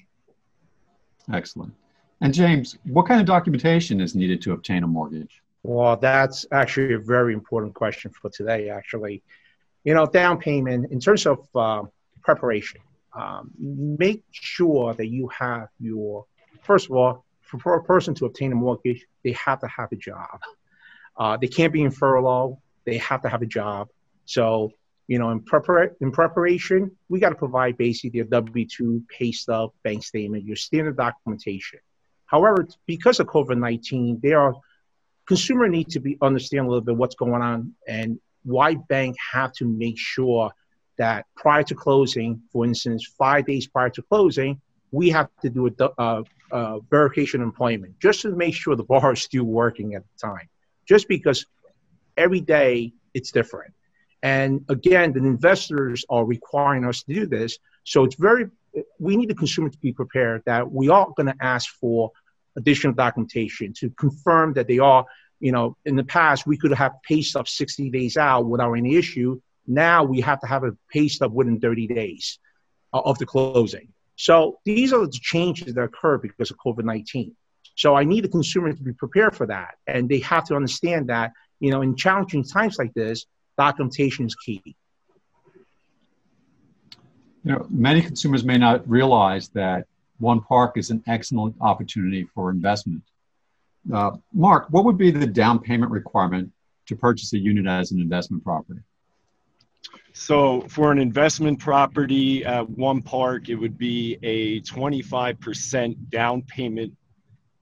Excellent. 1.33 1.73
And 2.21 2.33
James, 2.33 2.77
what 2.85 3.07
kind 3.07 3.19
of 3.19 3.27
documentation 3.27 3.99
is 3.99 4.15
needed 4.15 4.41
to 4.43 4.53
obtain 4.53 4.83
a 4.83 4.87
mortgage? 4.87 5.41
Well, 5.63 5.95
that's 5.97 6.45
actually 6.51 6.93
a 6.93 6.99
very 6.99 7.33
important 7.33 7.73
question 7.73 8.11
for 8.11 8.29
today, 8.29 8.69
actually 8.69 9.23
you 9.83 9.93
know, 9.93 10.05
down 10.05 10.37
payment 10.37 10.91
in 10.91 10.99
terms 10.99 11.25
of 11.25 11.47
uh, 11.55 11.83
preparation. 12.21 12.81
Um, 13.13 13.51
make 13.57 14.23
sure 14.31 14.93
that 14.93 15.07
you 15.07 15.29
have 15.37 15.67
your 15.79 16.25
first 16.61 16.85
of 16.89 16.95
all, 16.95 17.25
for 17.41 17.75
a 17.75 17.83
person 17.83 18.13
to 18.15 18.25
obtain 18.25 18.51
a 18.51 18.55
mortgage, 18.55 19.05
they 19.23 19.33
have 19.33 19.59
to 19.59 19.67
have 19.67 19.91
a 19.91 19.95
job. 19.95 20.39
Uh, 21.17 21.37
they 21.37 21.47
can't 21.47 21.73
be 21.73 21.81
in 21.81 21.91
furlough. 21.91 22.59
They 22.85 22.97
have 22.97 23.21
to 23.23 23.29
have 23.29 23.41
a 23.41 23.45
job. 23.45 23.89
So, 24.25 24.71
you 25.07 25.19
know, 25.19 25.31
in, 25.31 25.41
prepar- 25.41 25.95
in 25.99 26.11
preparation, 26.11 26.91
we 27.09 27.19
got 27.19 27.29
to 27.29 27.35
provide 27.35 27.77
basically 27.77 28.21
a 28.21 28.25
W 28.25 28.65
2 28.65 29.03
pay 29.09 29.31
stub, 29.31 29.71
bank 29.83 30.03
statement, 30.03 30.45
your 30.45 30.55
standard 30.55 30.95
documentation. 30.95 31.79
However, 32.25 32.65
because 32.85 33.19
of 33.19 33.27
COVID 33.27 33.57
19, 33.57 34.19
there 34.23 34.39
are 34.39 34.55
consumer 35.25 35.67
need 35.67 35.89
to 35.89 35.99
be 35.99 36.17
understand 36.21 36.65
a 36.65 36.69
little 36.69 36.81
bit 36.81 36.95
what's 36.95 37.15
going 37.15 37.41
on 37.41 37.73
and 37.87 38.19
why 38.43 38.75
bank 38.75 39.17
have 39.33 39.51
to 39.53 39.65
make 39.65 39.99
sure 39.99 40.51
that 41.01 41.25
prior 41.35 41.63
to 41.63 41.75
closing, 41.75 42.41
for 42.51 42.63
instance, 42.65 43.01
five 43.17 43.45
days 43.45 43.67
prior 43.67 43.89
to 43.89 44.01
closing, 44.03 44.61
we 44.91 45.09
have 45.09 45.29
to 45.41 45.49
do 45.49 45.67
a, 45.67 45.89
uh, 45.97 46.23
uh, 46.51 46.79
verification 46.89 47.41
employment 47.41 47.99
just 47.99 48.21
to 48.21 48.29
make 48.35 48.53
sure 48.53 48.75
the 48.75 48.83
bar 48.93 49.13
is 49.13 49.21
still 49.21 49.45
working 49.45 49.95
at 49.95 50.03
the 50.03 50.27
time. 50.27 50.47
Just 50.85 51.07
because 51.07 51.45
every 52.17 52.41
day 52.41 52.93
it's 53.13 53.31
different. 53.31 53.73
And 54.23 54.63
again, 54.69 55.13
the 55.13 55.19
investors 55.19 56.05
are 56.09 56.25
requiring 56.25 56.85
us 56.85 57.03
to 57.03 57.13
do 57.13 57.25
this. 57.25 57.57
So 57.83 58.03
it's 58.03 58.15
very, 58.15 58.45
we 58.99 59.17
need 59.17 59.29
the 59.29 59.35
consumer 59.35 59.69
to 59.69 59.77
be 59.79 59.93
prepared 59.93 60.43
that 60.45 60.71
we 60.71 60.89
are 60.89 61.07
going 61.17 61.33
to 61.33 61.35
ask 61.41 61.69
for 61.81 62.11
additional 62.55 62.93
documentation 62.93 63.73
to 63.73 63.89
confirm 63.91 64.53
that 64.53 64.67
they 64.67 64.77
are 64.77 65.05
you 65.41 65.51
know, 65.51 65.75
in 65.85 65.95
the 65.95 66.03
past, 66.03 66.45
we 66.45 66.55
could 66.55 66.71
have 66.71 66.93
pay 67.01 67.21
stub 67.21 67.49
60 67.49 67.89
days 67.89 68.15
out 68.15 68.45
without 68.45 68.73
any 68.73 68.95
issue. 68.95 69.41
Now 69.67 70.03
we 70.03 70.21
have 70.21 70.39
to 70.41 70.47
have 70.47 70.63
a 70.63 70.75
pay 70.89 71.07
stub 71.07 71.33
within 71.33 71.59
30 71.59 71.87
days 71.87 72.39
of 72.93 73.17
the 73.19 73.25
closing. 73.25 73.89
So 74.15 74.59
these 74.65 74.93
are 74.93 75.05
the 75.05 75.11
changes 75.11 75.73
that 75.73 75.81
occur 75.81 76.17
because 76.17 76.51
of 76.51 76.57
COVID 76.63 76.83
19. 76.83 77.35
So 77.75 77.95
I 77.95 78.03
need 78.03 78.23
the 78.23 78.29
consumer 78.29 78.73
to 78.73 78.83
be 78.83 78.93
prepared 78.93 79.35
for 79.35 79.47
that. 79.47 79.75
And 79.87 80.09
they 80.09 80.19
have 80.19 80.45
to 80.45 80.55
understand 80.55 81.09
that, 81.09 81.31
you 81.59 81.71
know, 81.71 81.81
in 81.81 81.95
challenging 81.95 82.43
times 82.43 82.77
like 82.77 82.93
this, 82.93 83.25
documentation 83.57 84.25
is 84.25 84.35
key. 84.35 84.61
You 87.43 87.53
know, 87.53 87.65
many 87.69 88.01
consumers 88.01 88.43
may 88.43 88.57
not 88.57 88.87
realize 88.87 89.49
that 89.49 89.87
One 90.19 90.41
Park 90.41 90.77
is 90.77 90.91
an 90.91 91.03
excellent 91.07 91.55
opportunity 91.59 92.27
for 92.35 92.51
investment. 92.51 93.01
Uh, 93.91 94.11
Marc, 94.31 94.67
what 94.69 94.85
would 94.85 94.97
be 94.97 95.09
the 95.09 95.25
down 95.25 95.59
payment 95.59 95.91
requirement 95.91 96.51
to 96.87 96.95
purchase 96.95 97.33
a 97.33 97.39
unit 97.39 97.65
as 97.65 97.91
an 97.91 97.99
investment 97.99 98.43
property? 98.43 98.81
So, 100.13 100.61
for 100.67 100.91
an 100.91 100.99
investment 100.99 101.59
property 101.59 102.43
at 102.45 102.69
one 102.69 103.01
park, 103.01 103.49
it 103.49 103.55
would 103.55 103.77
be 103.77 104.17
a 104.23 104.61
25% 104.61 106.09
down 106.09 106.41
payment, 106.43 106.93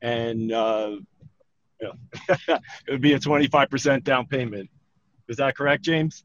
and 0.02 0.52
uh, 0.52 0.98
it 1.80 2.62
would 2.90 3.02
be 3.02 3.14
a 3.14 3.20
25% 3.20 4.04
down 4.04 4.26
payment. 4.26 4.70
Is 5.28 5.38
that 5.38 5.56
correct, 5.56 5.84
James? 5.84 6.24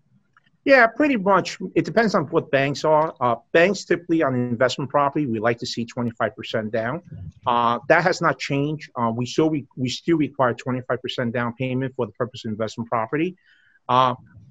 Yeah, 0.65 0.87
pretty 0.87 1.17
much. 1.17 1.59
It 1.75 1.85
depends 1.85 2.15
on 2.15 2.25
what 2.29 2.51
banks 2.51 2.85
are. 2.85 3.15
Uh, 3.21 3.37
banks 3.53 3.85
typically 3.85 4.23
on 4.23 4.35
investment 4.35 4.91
property, 4.91 5.27
we 5.27 5.39
like 5.39 5.59
to 5.59 5.67
see 5.67 5.85
25% 5.85 6.73
down. 6.73 7.03
Uh, 7.47 7.81
that 7.89 8.03
has 8.03 8.23
not 8.23 8.39
changed. 8.39 8.91
Uh, 8.97 9.13
we 9.15 9.27
still 9.27 9.51
we, 9.51 9.67
we 9.77 9.91
still 9.91 10.17
require 10.17 10.55
25% 10.55 11.33
down 11.35 11.53
payment 11.55 11.93
for 11.95 12.07
the 12.07 12.13
purpose 12.13 12.47
of 12.47 12.51
investment 12.51 12.89
property. 12.89 13.37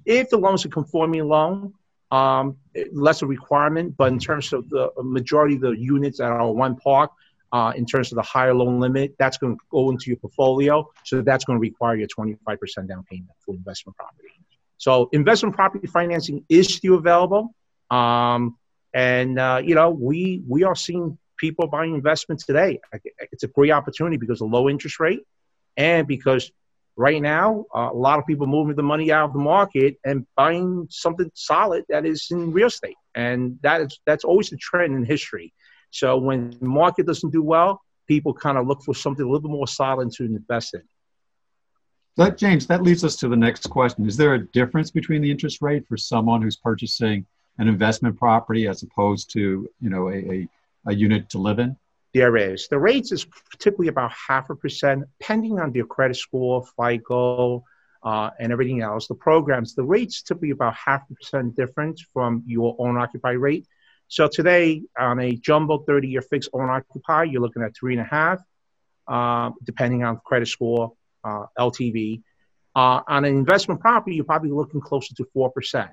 Uh, 0.08 0.12
if 0.12 0.30
the 0.30 0.36
loan 0.36 0.54
is 0.54 0.64
a 0.64 0.68
conforming 0.68 1.26
loan, 1.26 1.74
um, 2.10 2.56
less 2.92 3.22
a 3.22 3.26
requirement. 3.26 3.96
But 3.96 4.12
in 4.12 4.18
terms 4.18 4.52
of 4.52 4.68
the 4.70 4.90
majority 5.02 5.56
of 5.56 5.62
the 5.62 5.72
units 5.72 6.18
that 6.18 6.30
are 6.30 6.50
one 6.52 6.76
park, 6.76 7.10
uh, 7.52 7.72
in 7.76 7.86
terms 7.86 8.10
of 8.10 8.16
the 8.16 8.22
higher 8.22 8.52
loan 8.52 8.80
limit, 8.80 9.14
that's 9.18 9.38
going 9.38 9.56
to 9.56 9.60
go 9.70 9.90
into 9.90 10.06
your 10.08 10.16
portfolio. 10.16 10.88
So 11.04 11.22
that's 11.22 11.44
going 11.44 11.56
to 11.56 11.60
require 11.60 11.96
your 11.96 12.08
25% 12.08 12.88
down 12.88 13.04
payment 13.08 13.30
for 13.44 13.54
investment 13.54 13.96
property. 13.96 14.28
So 14.78 15.08
investment 15.12 15.54
property 15.54 15.86
financing 15.86 16.44
is 16.48 16.74
still 16.74 16.96
available. 16.96 17.54
Um, 17.90 18.56
and, 18.92 19.38
uh, 19.38 19.62
you 19.64 19.76
know, 19.76 19.90
we, 19.90 20.42
we 20.48 20.64
are 20.64 20.74
seeing 20.74 21.16
people 21.36 21.68
buying 21.68 21.94
investments 21.94 22.44
today. 22.44 22.80
It's 23.32 23.44
a 23.44 23.48
great 23.48 23.70
opportunity 23.70 24.16
because 24.16 24.40
of 24.40 24.50
low 24.50 24.68
interest 24.68 24.98
rate 24.98 25.20
and 25.76 26.06
because 26.06 26.50
right 26.96 27.20
now 27.20 27.64
uh, 27.74 27.90
a 27.92 27.96
lot 27.96 28.18
of 28.18 28.26
people 28.26 28.46
moving 28.46 28.76
the 28.76 28.82
money 28.82 29.10
out 29.10 29.26
of 29.26 29.32
the 29.32 29.38
market 29.38 29.96
and 30.04 30.26
buying 30.36 30.86
something 30.90 31.30
solid 31.34 31.84
that 31.88 32.06
is 32.06 32.28
in 32.30 32.52
real 32.52 32.68
estate. 32.68 32.96
And 33.14 33.58
that 33.62 33.80
is, 33.80 33.98
that's 34.06 34.24
always 34.24 34.52
a 34.52 34.56
trend 34.56 34.94
in 34.94 35.04
history. 35.04 35.52
So 35.90 36.18
when 36.18 36.50
the 36.50 36.66
market 36.66 37.06
doesn't 37.06 37.30
do 37.30 37.42
well, 37.42 37.80
people 38.06 38.34
kind 38.34 38.58
of 38.58 38.66
look 38.66 38.82
for 38.82 38.94
something 38.94 39.24
a 39.24 39.28
little 39.28 39.48
bit 39.48 39.50
more 39.50 39.68
solid 39.68 40.10
to 40.12 40.24
invest 40.24 40.74
in. 40.74 40.82
That 42.16 42.38
James, 42.38 42.66
that 42.68 42.82
leads 42.82 43.04
us 43.04 43.16
to 43.16 43.28
the 43.28 43.36
next 43.36 43.68
question. 43.70 44.06
Is 44.06 44.16
there 44.16 44.34
a 44.34 44.46
difference 44.46 44.90
between 44.90 45.20
the 45.20 45.30
interest 45.30 45.60
rate 45.60 45.86
for 45.88 45.96
someone 45.96 46.42
who's 46.42 46.56
purchasing 46.56 47.26
an 47.58 47.66
investment 47.66 48.16
property 48.18 48.68
as 48.68 48.82
opposed 48.82 49.32
to, 49.32 49.68
you 49.80 49.90
know, 49.90 50.08
a, 50.08 50.14
a, 50.14 50.48
a 50.86 50.94
unit 50.94 51.28
to 51.30 51.38
live 51.38 51.58
in? 51.58 51.76
There 52.14 52.36
is. 52.36 52.68
The 52.68 52.78
rates 52.78 53.10
is 53.10 53.26
typically 53.58 53.88
about 53.88 54.12
half 54.12 54.48
a 54.48 54.54
percent, 54.54 55.04
depending 55.18 55.58
on 55.58 55.74
your 55.74 55.86
credit 55.86 56.14
score, 56.14 56.64
FICO, 56.78 57.64
uh, 58.04 58.30
and 58.38 58.52
everything 58.52 58.82
else. 58.82 59.08
The 59.08 59.16
programs, 59.16 59.74
the 59.74 59.82
rates 59.82 60.22
typically 60.22 60.50
about 60.50 60.74
half 60.74 61.02
a 61.10 61.14
percent 61.14 61.56
different 61.56 62.00
from 62.12 62.44
your 62.46 62.76
own 62.78 62.96
occupy 62.96 63.32
rate. 63.32 63.66
So 64.06 64.28
today, 64.28 64.82
on 64.96 65.18
a 65.18 65.34
jumbo 65.34 65.78
30-year 65.78 66.22
fixed 66.22 66.50
own 66.52 66.70
occupy, 66.70 67.24
you're 67.24 67.42
looking 67.42 67.62
at 67.62 67.74
three 67.74 67.94
and 67.94 68.02
a 68.02 68.08
half, 68.08 68.40
uh, 69.08 69.50
depending 69.64 70.04
on 70.04 70.20
credit 70.24 70.46
score, 70.46 70.92
uh, 71.24 71.46
LTV. 71.58 72.22
Uh, 72.76 73.00
on 73.08 73.24
an 73.24 73.34
investment 73.36 73.80
property, 73.80 74.14
you're 74.16 74.24
probably 74.24 74.50
looking 74.50 74.80
closer 74.80 75.14
to 75.16 75.26
4%. 75.36 75.90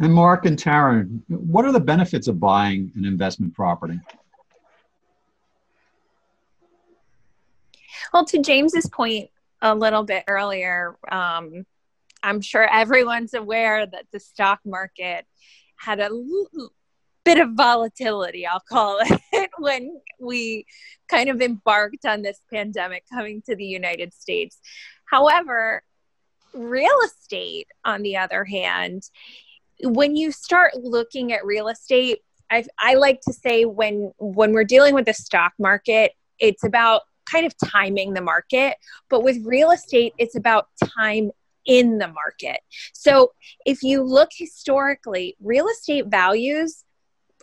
And 0.00 0.12
Marc 0.12 0.44
and 0.44 0.58
Taryn, 0.58 1.22
what 1.28 1.64
are 1.64 1.72
the 1.72 1.80
benefits 1.80 2.26
of 2.26 2.40
buying 2.40 2.90
an 2.96 3.04
investment 3.04 3.54
property? 3.54 4.00
Well, 8.12 8.24
to 8.26 8.42
James's 8.42 8.88
point 8.88 9.30
a 9.62 9.74
little 9.74 10.02
bit 10.02 10.24
earlier, 10.26 10.96
um, 11.10 11.64
I'm 12.22 12.40
sure 12.40 12.68
everyone's 12.68 13.34
aware 13.34 13.86
that 13.86 14.06
the 14.12 14.18
stock 14.18 14.60
market 14.64 15.26
had 15.76 16.00
a 16.00 16.10
bit 17.24 17.38
of 17.38 17.50
volatility, 17.52 18.46
I'll 18.46 18.60
call 18.60 18.98
it, 19.00 19.50
when 19.58 20.00
we 20.18 20.66
kind 21.08 21.28
of 21.28 21.40
embarked 21.40 22.04
on 22.04 22.22
this 22.22 22.40
pandemic 22.52 23.04
coming 23.12 23.42
to 23.42 23.56
the 23.56 23.64
United 23.64 24.12
States. 24.12 24.60
However, 25.06 25.82
real 26.52 26.96
estate, 27.04 27.68
on 27.84 28.02
the 28.02 28.16
other 28.16 28.44
hand, 28.44 29.10
when 29.84 30.16
you 30.16 30.32
start 30.32 30.74
looking 30.76 31.32
at 31.32 31.44
real 31.44 31.68
estate, 31.68 32.20
I, 32.50 32.64
I 32.78 32.94
like 32.94 33.20
to 33.22 33.32
say 33.32 33.64
when 33.64 34.12
when 34.18 34.52
we're 34.52 34.64
dealing 34.64 34.94
with 34.94 35.06
the 35.06 35.14
stock 35.14 35.52
market, 35.58 36.12
it's 36.38 36.64
about 36.64 37.02
kind 37.30 37.46
of 37.46 37.54
timing 37.56 38.14
the 38.14 38.20
market. 38.20 38.76
But 39.08 39.22
with 39.22 39.38
real 39.44 39.70
estate, 39.70 40.14
it's 40.18 40.36
about 40.36 40.68
time 40.96 41.30
in 41.66 41.98
the 41.98 42.08
market. 42.08 42.58
So 42.92 43.32
if 43.64 43.82
you 43.82 44.02
look 44.02 44.30
historically, 44.36 45.36
real 45.40 45.66
estate 45.68 46.06
values 46.06 46.84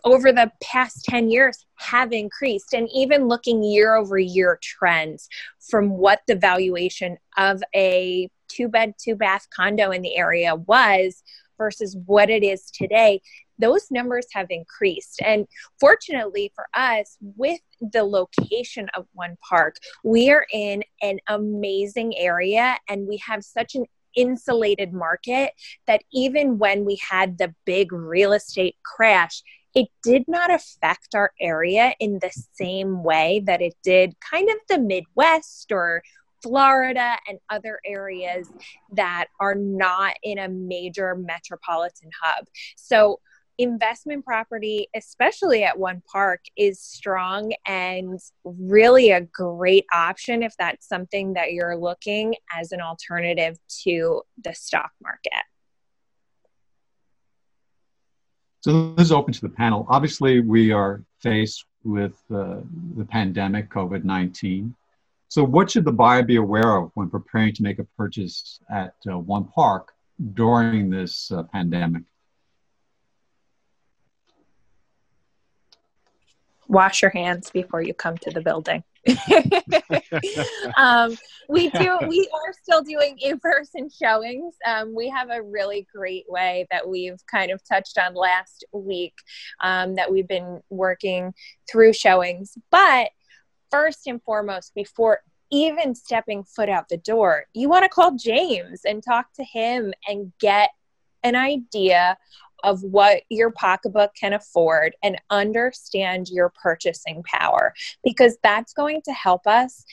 over 0.04 0.32
the 0.32 0.50
past 0.62 1.04
10 1.04 1.30
years 1.30 1.64
have 1.76 2.12
increased 2.12 2.72
and 2.72 2.88
even 2.92 3.28
looking 3.28 3.62
year 3.62 3.94
over 3.94 4.18
year 4.18 4.58
trends 4.62 5.28
from 5.60 5.90
what 5.90 6.20
the 6.26 6.34
valuation 6.34 7.16
of 7.36 7.62
a 7.74 8.28
two 8.48 8.68
bed 8.68 8.94
two 8.98 9.14
bath 9.14 9.46
condo 9.54 9.90
in 9.90 10.02
the 10.02 10.16
area 10.16 10.54
was 10.54 11.22
versus 11.58 11.96
what 12.06 12.30
it 12.30 12.42
is 12.42 12.70
today 12.70 13.20
those 13.62 13.90
numbers 13.92 14.26
have 14.32 14.48
increased. 14.50 15.22
And 15.24 15.46
fortunately 15.78 16.52
for 16.54 16.66
us 16.74 17.16
with 17.20 17.60
the 17.80 18.02
location 18.02 18.88
of 18.94 19.06
one 19.12 19.36
park 19.48 19.76
we 20.04 20.30
are 20.30 20.46
in 20.52 20.82
an 21.00 21.18
amazing 21.28 22.16
area 22.18 22.76
and 22.88 23.06
we 23.08 23.18
have 23.26 23.44
such 23.44 23.74
an 23.74 23.86
insulated 24.14 24.92
market 24.92 25.52
that 25.86 26.02
even 26.12 26.58
when 26.58 26.84
we 26.84 26.98
had 27.08 27.38
the 27.38 27.54
big 27.64 27.92
real 27.92 28.32
estate 28.32 28.76
crash 28.84 29.42
it 29.74 29.88
did 30.02 30.24
not 30.28 30.52
affect 30.52 31.14
our 31.14 31.32
area 31.40 31.94
in 31.98 32.18
the 32.20 32.30
same 32.52 33.02
way 33.02 33.42
that 33.46 33.62
it 33.62 33.74
did 33.82 34.14
kind 34.20 34.50
of 34.50 34.56
the 34.68 34.78
Midwest 34.78 35.72
or 35.72 36.02
Florida 36.42 37.16
and 37.28 37.38
other 37.50 37.78
areas 37.84 38.50
that 38.92 39.26
are 39.40 39.54
not 39.54 40.14
in 40.22 40.38
a 40.38 40.48
major 40.48 41.14
metropolitan 41.14 42.10
hub. 42.20 42.46
So, 42.76 43.20
investment 43.58 44.24
property, 44.24 44.88
especially 44.94 45.62
at 45.62 45.78
one 45.78 46.02
park, 46.10 46.40
is 46.56 46.80
strong 46.80 47.52
and 47.66 48.18
really 48.44 49.10
a 49.10 49.20
great 49.20 49.84
option 49.92 50.42
if 50.42 50.54
that's 50.58 50.88
something 50.88 51.34
that 51.34 51.52
you're 51.52 51.76
looking 51.76 52.34
as 52.52 52.72
an 52.72 52.80
alternative 52.80 53.58
to 53.84 54.22
the 54.42 54.54
stock 54.54 54.90
market. 55.02 55.44
So 58.62 58.94
this 58.94 59.06
is 59.06 59.12
open 59.12 59.34
to 59.34 59.40
the 59.40 59.48
panel. 59.48 59.86
Obviously, 59.88 60.40
we 60.40 60.70
are 60.70 61.02
faced 61.20 61.64
with 61.84 62.14
uh, 62.32 62.60
the 62.96 63.04
pandemic, 63.04 63.68
COVID 63.70 64.04
19. 64.04 64.74
So, 65.32 65.42
what 65.42 65.70
should 65.70 65.86
the 65.86 65.92
buyer 65.92 66.22
be 66.22 66.36
aware 66.36 66.76
of 66.76 66.90
when 66.92 67.08
preparing 67.08 67.54
to 67.54 67.62
make 67.62 67.78
a 67.78 67.84
purchase 67.96 68.60
at 68.70 68.92
uh, 69.10 69.16
one 69.16 69.44
park 69.44 69.94
during 70.34 70.90
this 70.90 71.32
uh, 71.32 71.44
pandemic? 71.44 72.02
Wash 76.68 77.00
your 77.00 77.12
hands 77.12 77.48
before 77.48 77.80
you 77.80 77.94
come 77.94 78.18
to 78.18 78.30
the 78.30 78.42
building. 78.42 78.84
um, 80.76 81.16
we 81.48 81.70
do. 81.70 81.98
We 82.06 82.28
are 82.34 82.52
still 82.62 82.82
doing 82.82 83.16
in-person 83.18 83.88
showings. 83.88 84.54
Um, 84.66 84.94
we 84.94 85.08
have 85.08 85.30
a 85.30 85.40
really 85.40 85.86
great 85.94 86.26
way 86.28 86.66
that 86.70 86.86
we've 86.86 87.24
kind 87.26 87.50
of 87.50 87.62
touched 87.66 87.96
on 87.96 88.12
last 88.12 88.66
week 88.74 89.14
um, 89.64 89.94
that 89.94 90.12
we've 90.12 90.28
been 90.28 90.60
working 90.68 91.32
through 91.70 91.94
showings. 91.94 92.58
But 92.70 93.08
first 93.72 94.06
and 94.06 94.22
foremost, 94.22 94.74
before 94.74 95.20
even 95.50 95.94
stepping 95.94 96.44
foot 96.44 96.68
out 96.68 96.88
the 96.88 96.98
door, 96.98 97.46
you 97.54 97.68
want 97.68 97.84
to 97.84 97.88
call 97.88 98.14
James 98.16 98.82
and 98.84 99.02
talk 99.02 99.32
to 99.34 99.44
him 99.44 99.92
and 100.06 100.32
get 100.38 100.70
an 101.24 101.34
idea 101.34 102.16
of 102.62 102.82
what 102.82 103.22
your 103.28 103.50
pocketbook 103.50 104.12
can 104.14 104.32
afford 104.32 104.94
and 105.02 105.20
understand 105.30 106.28
your 106.28 106.52
purchasing 106.62 107.22
power 107.24 107.74
because 108.04 108.36
that's 108.42 108.72
going 108.72 109.02
to 109.04 109.12
help 109.12 109.46
us 109.46 109.84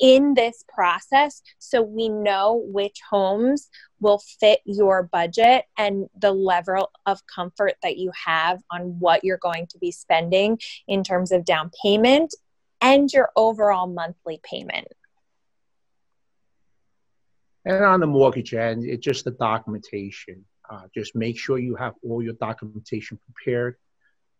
in 0.00 0.34
this 0.34 0.64
process 0.68 1.42
so 1.58 1.82
we 1.82 2.08
know 2.08 2.62
which 2.66 3.00
homes 3.10 3.68
will 4.00 4.22
fit 4.38 4.60
your 4.64 5.02
budget 5.02 5.64
and 5.76 6.06
the 6.20 6.30
level 6.30 6.90
of 7.06 7.20
comfort 7.26 7.74
that 7.82 7.96
you 7.96 8.12
have 8.26 8.62
on 8.70 8.96
what 9.00 9.24
you're 9.24 9.38
going 9.38 9.66
to 9.66 9.78
be 9.78 9.90
spending 9.90 10.56
in 10.86 11.02
terms 11.02 11.32
of 11.32 11.44
down 11.44 11.70
payment 11.82 12.32
and 12.80 13.12
your 13.12 13.30
overall 13.36 13.86
monthly 13.86 14.40
payment. 14.42 14.88
And 17.64 17.84
on 17.84 18.00
the 18.00 18.06
mortgage 18.06 18.54
end, 18.54 18.84
it's 18.84 19.04
just 19.04 19.24
the 19.24 19.32
documentation. 19.32 20.44
Uh, 20.70 20.82
just 20.94 21.14
make 21.14 21.38
sure 21.38 21.58
you 21.58 21.74
have 21.76 21.94
all 22.02 22.22
your 22.22 22.34
documentation 22.34 23.18
prepared. 23.26 23.76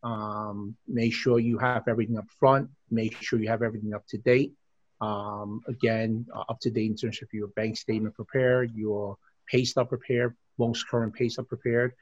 Um, 0.03 0.77
make 0.87 1.13
sure 1.13 1.39
you 1.39 1.59
have 1.59 1.89
everything 1.89 2.19
up 2.19 2.31
front. 2.39 2.71
Make 2.91 3.21
sure 3.21 3.41
you 3.41 3.49
have 3.49 3.63
everything 3.63 3.95
up 3.95 4.07
to 4.09 4.19
date. 4.19 4.53
Um, 5.01 5.61
again, 5.69 6.27
uh, 6.35 6.45
up 6.49 6.61
to 6.61 6.71
date 6.71 6.91
in 6.91 6.97
terms 6.97 7.21
of 7.23 7.29
your 7.33 7.49
bank 7.49 7.77
statement 7.77 8.15
prepared, 8.15 8.73
your 8.75 9.17
pay 9.47 9.65
stub 9.65 9.89
prepared, 9.89 10.37
most 10.59 10.89
current 10.89 11.15
pay 11.15 11.29
stub 11.29 11.49
prepared, 11.49 11.95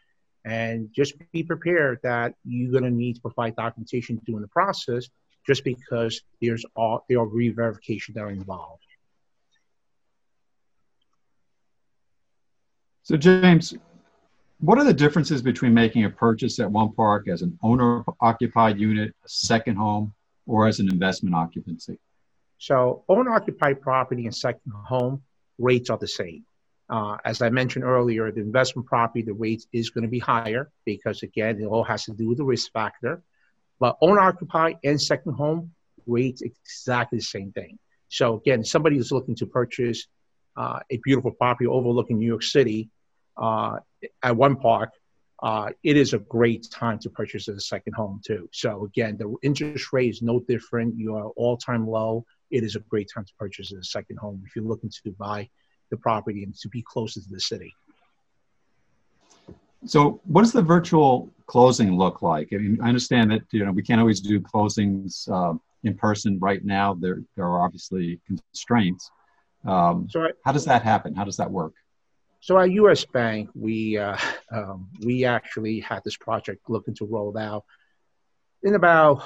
and 0.44 0.90
just 0.92 1.14
be 1.32 1.42
prepared 1.42 1.98
that 2.02 2.34
you're 2.44 2.70
going 2.70 2.84
to 2.84 2.90
need 2.90 3.14
to 3.14 3.20
provide 3.20 3.56
documentation 3.56 4.20
during 4.24 4.42
the 4.42 4.48
process, 4.48 5.08
just 5.46 5.64
because 5.64 6.20
there's 6.40 6.64
all 6.74 7.04
there 7.08 7.20
are 7.20 7.26
re-verification 7.26 8.14
that 8.14 8.22
are 8.22 8.30
involved. 8.30 8.82
So, 13.02 13.16
James, 13.16 13.74
what 14.58 14.78
are 14.78 14.84
the 14.84 14.92
differences 14.92 15.40
between 15.40 15.72
making 15.72 16.04
a 16.04 16.10
purchase 16.10 16.58
at 16.58 16.70
one 16.70 16.92
park 16.92 17.28
as 17.28 17.42
an 17.42 17.56
owner 17.62 18.04
occupied 18.20 18.80
unit, 18.80 19.14
a 19.24 19.28
second 19.28 19.76
home, 19.76 20.12
or 20.46 20.66
as 20.66 20.80
an 20.80 20.88
investment 20.90 21.34
occupancy? 21.34 21.98
So, 22.58 23.04
owner 23.08 23.32
occupied 23.32 23.80
property 23.80 24.24
and 24.24 24.34
second 24.34 24.72
home 24.72 25.22
rates 25.58 25.90
are 25.90 25.98
the 25.98 26.08
same. 26.08 26.44
Uh, 26.88 27.16
as 27.24 27.42
I 27.42 27.50
mentioned 27.50 27.84
earlier, 27.84 28.30
the 28.32 28.40
investment 28.40 28.86
property, 28.86 29.22
the 29.22 29.32
rate 29.32 29.66
is 29.72 29.90
going 29.90 30.02
to 30.02 30.08
be 30.08 30.18
higher 30.18 30.70
because, 30.84 31.22
again, 31.22 31.60
it 31.60 31.66
all 31.66 31.84
has 31.84 32.04
to 32.04 32.12
do 32.12 32.28
with 32.28 32.38
the 32.38 32.44
risk 32.44 32.72
factor. 32.72 33.22
But 33.78 33.96
owner 34.00 34.20
occupied 34.20 34.76
and 34.84 35.00
second 35.00 35.34
home 35.34 35.72
rates 36.06 36.42
exactly 36.42 37.18
the 37.18 37.24
same 37.24 37.52
thing. 37.52 37.78
So, 38.08 38.36
again, 38.36 38.64
somebody 38.64 38.96
who's 38.96 39.12
looking 39.12 39.34
to 39.36 39.46
purchase 39.46 40.06
uh, 40.56 40.80
a 40.90 40.98
beautiful 40.98 41.32
property 41.32 41.66
overlooking 41.66 42.18
New 42.18 42.26
York 42.26 42.42
City 42.42 42.88
uh, 43.36 43.76
at 44.22 44.36
one 44.36 44.56
park, 44.56 44.90
uh, 45.42 45.70
it 45.82 45.96
is 45.96 46.14
a 46.14 46.18
great 46.18 46.66
time 46.70 46.98
to 47.00 47.10
purchase 47.10 47.48
a 47.48 47.60
second 47.60 47.92
home 47.94 48.20
too. 48.24 48.48
So 48.52 48.84
again, 48.84 49.18
the 49.18 49.34
interest 49.42 49.92
rate 49.92 50.10
is 50.10 50.22
no 50.22 50.40
different. 50.40 50.96
You 50.96 51.16
are 51.16 51.26
all 51.36 51.56
time 51.56 51.86
low. 51.86 52.24
It 52.50 52.64
is 52.64 52.76
a 52.76 52.80
great 52.80 53.10
time 53.12 53.24
to 53.24 53.32
purchase 53.38 53.72
a 53.72 53.82
second 53.84 54.18
home 54.18 54.42
if 54.46 54.56
you're 54.56 54.64
looking 54.64 54.90
to 55.04 55.12
buy 55.12 55.48
the 55.90 55.96
property 55.96 56.42
and 56.42 56.54
to 56.56 56.68
be 56.68 56.82
closer 56.82 57.20
to 57.20 57.28
the 57.30 57.40
city. 57.40 57.74
So, 59.84 60.20
what 60.24 60.42
is 60.42 60.52
the 60.52 60.62
virtual 60.62 61.30
closing 61.46 61.96
look 61.96 62.22
like? 62.22 62.48
I 62.52 62.56
mean, 62.56 62.78
I 62.82 62.88
understand 62.88 63.30
that 63.30 63.42
you 63.52 63.64
know 63.64 63.72
we 63.72 63.82
can't 63.82 64.00
always 64.00 64.20
do 64.20 64.40
closings 64.40 65.28
uh, 65.30 65.56
in 65.84 65.94
person 65.96 66.38
right 66.40 66.64
now. 66.64 66.94
There, 66.94 67.22
there 67.36 67.46
are 67.46 67.64
obviously 67.64 68.20
constraints. 68.26 69.10
Um, 69.64 70.08
so 70.10 70.22
I, 70.22 70.30
how 70.44 70.52
does 70.52 70.64
that 70.66 70.82
happen? 70.82 71.14
How 71.14 71.24
does 71.24 71.38
that 71.38 71.50
work? 71.50 71.74
So 72.40 72.58
at 72.58 72.70
U.S. 72.70 73.04
Bank, 73.04 73.50
we 73.54 73.98
uh, 73.98 74.16
um, 74.50 74.88
we 75.00 75.24
actually 75.24 75.80
had 75.80 76.02
this 76.04 76.16
project 76.16 76.68
looking 76.68 76.94
to 76.96 77.04
roll 77.04 77.36
out 77.36 77.64
in 78.62 78.74
about 78.74 79.24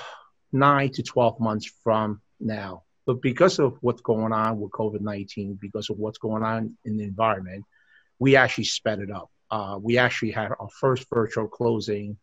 nine 0.53 0.91
to 0.93 1.03
twelve 1.03 1.41
months 1.41 1.71
from 1.83 2.21
now. 2.39 2.85
But 3.07 3.21
because 3.23 3.59
of 3.59 3.77
what's 3.81 4.03
going 4.03 4.33
on 4.33 4.61
with 4.61 4.71
COVID 4.71 5.01
nineteen, 5.01 5.59
because 5.61 5.91
of 5.91 5.99
what's 5.99 6.19
going 6.19 6.43
on 6.43 6.77
in 6.85 6.97
the 6.97 7.05
environment, 7.05 7.65
we 8.19 8.37
actually 8.37 8.65
sped 8.65 9.01
it 9.01 9.11
up. 9.11 9.31
Uh, 9.51 9.79
we 9.81 9.99
actually 9.99 10.31
had 10.31 10.51
our 10.59 10.69
first 10.81 11.07
virtual 11.13 11.49
closing 11.49 12.17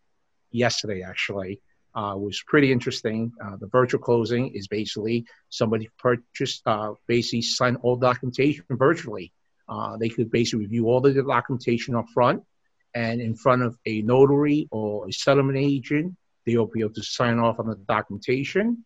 yesterday. 0.51 1.01
Actually, 1.01 1.61
uh, 1.95 2.15
was 2.15 2.41
pretty 2.45 2.71
interesting. 2.71 3.31
Uh, 3.43 3.57
the 3.57 3.67
virtual 3.67 3.99
closing 3.99 4.53
is 4.53 4.67
basically 4.67 5.25
somebody 5.49 5.89
purchased, 5.97 6.61
uh, 6.65 6.93
basically 7.07 7.41
signed 7.41 7.77
all 7.81 7.95
documentation 7.95 8.63
virtually. 8.69 9.33
Uh, 9.67 9.97
they 9.97 10.07
could 10.07 10.31
basically 10.31 10.65
review 10.65 10.87
all 10.87 11.01
the 11.01 11.13
documentation 11.13 11.95
up 11.95 12.05
front, 12.13 12.43
and 12.93 13.19
in 13.19 13.35
front 13.35 13.63
of 13.63 13.77
a 13.85 14.01
notary 14.03 14.67
or 14.71 15.07
a 15.07 15.11
settlement 15.11 15.57
agent, 15.57 16.15
they'll 16.45 16.67
be 16.67 16.81
able 16.81 16.93
to 16.93 17.03
sign 17.03 17.39
off 17.39 17.59
on 17.59 17.67
the 17.67 17.75
documentation, 17.75 18.85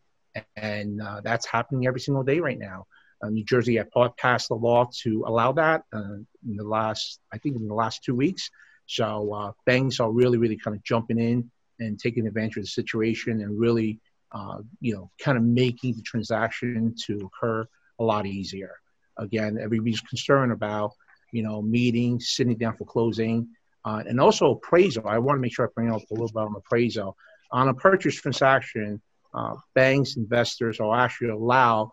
and 0.55 1.01
uh, 1.01 1.21
that's 1.21 1.45
happening 1.45 1.85
every 1.85 1.99
single 1.99 2.23
day 2.23 2.39
right 2.39 2.57
now. 2.57 2.87
Uh, 3.21 3.29
New 3.29 3.45
Jersey 3.45 3.75
had 3.77 3.89
passed 4.17 4.47
the 4.49 4.55
law 4.55 4.89
to 5.03 5.23
allow 5.27 5.51
that 5.53 5.83
uh, 5.93 6.17
in 6.49 6.55
the 6.57 6.63
last, 6.63 7.19
I 7.33 7.37
think, 7.37 7.55
in 7.55 7.67
the 7.67 7.73
last 7.73 8.03
two 8.03 8.15
weeks. 8.15 8.49
So 8.87 9.33
uh, 9.33 9.51
banks 9.65 9.99
are 9.99 10.11
really, 10.11 10.37
really 10.37 10.57
kind 10.57 10.75
of 10.75 10.83
jumping 10.83 11.19
in 11.19 11.51
and 11.79 11.99
taking 11.99 12.27
advantage 12.27 12.57
of 12.57 12.63
the 12.63 12.67
situation 12.67 13.41
and 13.41 13.59
really, 13.59 13.99
uh, 14.31 14.59
you 14.79 14.93
know, 14.93 15.11
kind 15.19 15.37
of 15.37 15.43
making 15.43 15.95
the 15.95 16.01
transaction 16.01 16.95
to 17.05 17.13
occur 17.27 17.67
a 17.99 18.03
lot 18.03 18.25
easier. 18.25 18.73
Again, 19.17 19.57
everybody's 19.61 20.01
concerned 20.01 20.51
about, 20.51 20.91
you 21.31 21.43
know, 21.43 21.61
meeting, 21.61 22.19
sitting 22.19 22.57
down 22.57 22.75
for 22.77 22.85
closing. 22.85 23.47
uh, 23.85 24.03
and 24.07 24.19
also 24.19 24.51
appraisal. 24.51 25.07
I 25.07 25.17
want 25.19 25.37
to 25.37 25.41
make 25.41 25.53
sure 25.53 25.65
I 25.65 25.69
bring 25.73 25.91
up 25.91 26.01
a 26.09 26.13
little 26.13 26.27
bit 26.27 26.37
on 26.37 26.55
appraisal. 26.55 27.17
On 27.51 27.67
a 27.67 27.73
purchase 27.73 28.15
transaction, 28.15 29.01
uh, 29.33 29.55
banks, 29.73 30.17
investors 30.17 30.79
are 30.79 30.99
actually 30.99 31.29
allow 31.29 31.91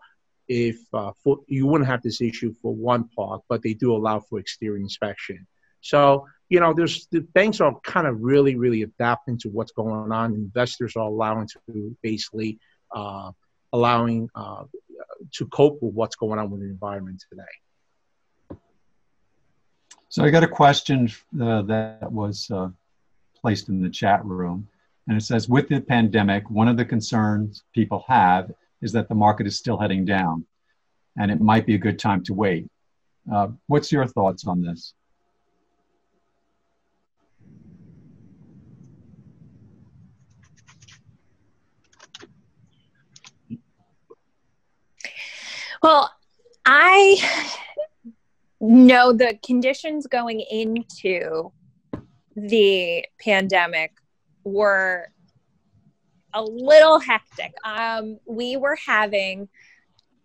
if 0.49 0.77
uh, 0.93 1.11
for, 1.23 1.39
you 1.47 1.65
wouldn't 1.67 1.89
have 1.89 2.01
this 2.01 2.19
issue 2.19 2.53
for 2.61 2.75
one 2.75 3.07
park, 3.15 3.43
but 3.47 3.63
they 3.63 3.73
do 3.73 3.95
allow 3.95 4.19
for 4.19 4.39
exterior 4.39 4.77
inspection. 4.77 5.47
So 5.81 6.25
you 6.49 6.59
know, 6.59 6.73
there's 6.73 7.07
the 7.11 7.21
banks 7.21 7.61
are 7.61 7.79
kind 7.81 8.07
of 8.07 8.21
really, 8.21 8.55
really 8.55 8.81
adapting 8.81 9.37
to 9.39 9.49
what's 9.49 9.71
going 9.71 10.11
on. 10.11 10.33
Investors 10.33 10.95
are 10.95 11.05
allowing 11.05 11.47
to 11.47 11.95
basically 12.01 12.59
uh, 12.93 13.31
allowing 13.71 14.29
uh, 14.33 14.63
to 15.33 15.45
cope 15.47 15.77
with 15.81 15.93
what's 15.93 16.15
going 16.15 16.39
on 16.39 16.49
with 16.49 16.61
the 16.61 16.67
environment 16.67 17.23
today. 17.29 18.59
So 20.09 20.23
I 20.23 20.31
got 20.31 20.43
a 20.43 20.47
question 20.47 21.11
uh, 21.39 21.61
that 21.63 22.11
was 22.11 22.49
uh, 22.49 22.69
placed 23.39 23.69
in 23.69 23.79
the 23.79 23.91
chat 23.91 24.25
room, 24.25 24.67
and 25.07 25.15
it 25.15 25.21
says, 25.21 25.47
with 25.47 25.69
the 25.69 25.81
pandemic, 25.81 26.49
one 26.49 26.67
of 26.67 26.77
the 26.77 26.85
concerns 26.85 27.63
people 27.75 28.03
have 28.07 28.51
is 28.81 28.91
that 28.93 29.09
the 29.09 29.15
market 29.15 29.47
is 29.47 29.57
still 29.57 29.77
heading 29.77 30.05
down, 30.05 30.45
and 31.17 31.31
it 31.31 31.41
might 31.41 31.65
be 31.65 31.75
a 31.75 31.77
good 31.77 31.99
time 31.99 32.23
to 32.23 32.33
wait. 32.33 32.67
Uh, 33.31 33.49
what's 33.67 33.91
your 33.91 34.05
thoughts 34.07 34.47
on 34.47 34.61
this? 34.61 34.93
Well, 45.81 46.11
I 46.65 47.17
know 48.59 49.13
the 49.13 49.39
conditions 49.45 50.07
going 50.07 50.41
into 50.51 51.51
the 52.35 53.05
pandemic 53.19 53.93
were 54.43 55.11
a 56.33 56.41
little 56.41 56.99
hectic. 56.99 57.53
Um, 57.63 58.19
we 58.25 58.57
were 58.57 58.77
having 58.85 59.49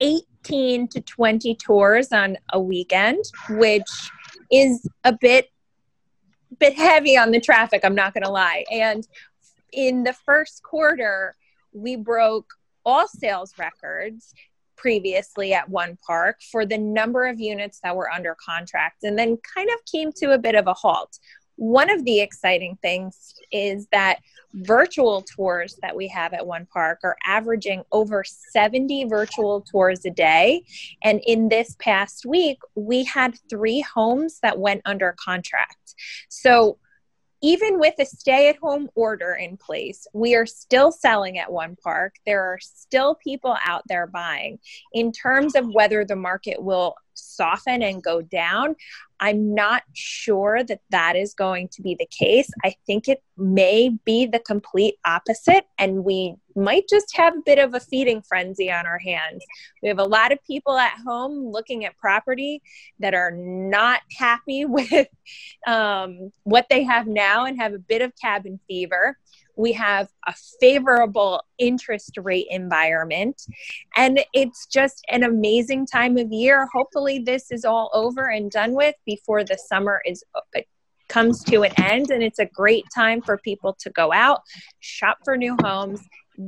18 0.01 0.89
to 0.89 1.01
20 1.01 1.55
tours 1.57 2.13
on 2.13 2.37
a 2.53 2.61
weekend, 2.61 3.25
which 3.51 4.11
is 4.51 4.87
a 5.05 5.13
bit 5.13 5.49
bit 6.59 6.75
heavy 6.75 7.17
on 7.17 7.33
the 7.33 7.41
traffic, 7.41 7.81
I'm 7.85 7.97
not 7.97 8.15
going 8.15 8.23
to 8.23 8.31
lie. 8.31 8.65
And 8.71 9.07
in 9.73 10.05
the 10.05 10.13
first 10.13 10.63
quarter, 10.63 11.35
we 11.73 11.97
broke 11.97 12.47
all 12.85 13.09
sales 13.09 13.55
records 13.59 14.33
previously 14.77 15.55
at 15.55 15.69
one 15.69 15.99
park 16.07 16.41
for 16.53 16.67
the 16.67 16.79
number 16.79 17.27
of 17.27 17.41
units 17.41 17.81
that 17.83 17.97
were 17.97 18.11
under 18.11 18.37
contract 18.45 19.03
and 19.03 19.19
then 19.19 19.39
kind 19.55 19.69
of 19.71 19.85
came 19.91 20.13
to 20.13 20.33
a 20.33 20.39
bit 20.39 20.55
of 20.55 20.67
a 20.67 20.75
halt. 20.75 21.19
One 21.57 21.91
of 21.91 22.05
the 22.05 22.21
exciting 22.21 22.79
things 22.83 23.35
is 23.53 23.87
that 23.93 24.21
virtual 24.55 25.23
tours 25.23 25.79
that 25.83 25.97
we 25.97 26.09
have 26.09 26.33
at 26.33 26.47
one 26.47 26.67
park 26.67 27.01
are 27.03 27.17
averaging 27.25 27.83
over 27.93 28.25
70 28.25 29.05
virtual 29.05 29.61
tours 29.61 30.05
a 30.05 30.11
day. 30.11 30.65
And 31.03 31.21
in 31.27 31.49
this 31.49 31.77
past 31.79 32.25
week, 32.27 32.59
we 32.75 33.05
had 33.05 33.37
three 33.51 33.81
homes 33.81 34.39
that 34.43 34.59
went 34.59 34.83
under 34.85 35.15
contract. 35.19 35.95
So 36.29 36.79
even 37.45 37.79
with 37.79 37.93
a 37.99 38.07
stay 38.07 38.49
at 38.49 38.57
home 38.57 38.89
order 38.95 39.35
in 39.35 39.59
place, 39.59 40.07
we 40.15 40.35
are 40.35 40.47
still 40.47 40.91
selling 40.91 41.39
at 41.39 41.53
one 41.53 41.77
park. 41.77 42.15
There 42.25 42.43
are 42.43 42.59
still 42.59 43.17
people 43.17 43.55
out 43.63 43.83
there 43.87 44.07
buying. 44.07 44.59
In 44.95 45.13
terms 45.13 45.55
of 45.55 45.69
whether 45.69 46.07
the 46.07 46.17
market 46.17 46.63
will 46.63 46.95
soften 47.13 47.83
and 47.83 48.03
go 48.03 48.23
down, 48.23 48.77
I'm 49.25 49.55
not 49.55 49.85
sure 49.95 50.63
that 50.65 50.81
that 50.91 51.17
is 51.17 51.33
going 51.33 51.69
to 51.69 51.81
be 51.81 51.97
the 51.99 52.07
case. 52.07 52.51
I 52.63 52.75
think 52.87 53.09
it 53.09 53.23
may 53.39 53.89
be 54.05 54.27
the 54.27 54.39
complete 54.39 54.97
opposite, 55.07 55.65
and 55.79 56.05
we 56.05 56.35
might 56.55 56.87
just 56.91 57.17
have 57.17 57.35
a 57.35 57.43
bit 57.47 57.59
of 57.59 57.73
a 57.73 57.81
feeding 57.81 58.21
frenzy 58.21 58.71
on 58.71 58.85
our 58.85 58.99
hands. 58.99 59.43
We 59.83 59.89
have 59.89 59.99
a 59.99 60.05
lot 60.05 60.31
of 60.31 60.45
people 60.45 60.77
at 60.77 60.93
home 61.07 61.51
looking 61.51 61.87
at 61.87 61.97
property 61.97 62.61
that 62.99 63.15
are 63.15 63.31
not 63.31 64.03
happy 64.19 64.65
with 64.67 65.09
um, 65.67 66.31
what 66.43 66.67
they 66.69 66.83
have 66.83 67.07
now 67.07 67.47
and 67.47 67.59
have 67.59 67.73
a 67.73 67.79
bit 67.79 68.03
of 68.03 68.13
cabin 68.21 68.61
fever 68.69 69.17
we 69.57 69.73
have 69.73 70.09
a 70.27 70.35
favorable 70.61 71.43
interest 71.59 72.19
rate 72.23 72.47
environment. 72.51 73.43
And 73.97 74.21
it's 74.33 74.67
just 74.67 75.05
an 75.11 75.23
amazing 75.23 75.87
time 75.87 76.17
of 76.19 76.33
year. 76.33 76.69
Hopefully 76.73 77.21
this 77.21 77.51
is 77.51 77.65
all 77.65 77.91
over 77.93 78.31
and 78.31 78.51
done 78.51 78.75
with 78.75 78.95
before 79.07 79.45
the 79.45 79.59
summer 79.59 80.01
is 80.05 80.25
uh, 80.35 80.61
comes 81.09 81.45
to 81.45 81.63
an 81.63 81.73
end. 81.79 82.11
And 82.11 82.23
it's 82.23 82.39
a 82.39 82.47
great 82.47 82.85
time 82.95 83.21
for 83.21 83.39
people 83.39 83.77
to 83.81 83.91
go 83.91 84.13
out 84.13 84.41
shop 84.81 85.19
for 85.25 85.37
new 85.37 85.57
homes 85.63 86.01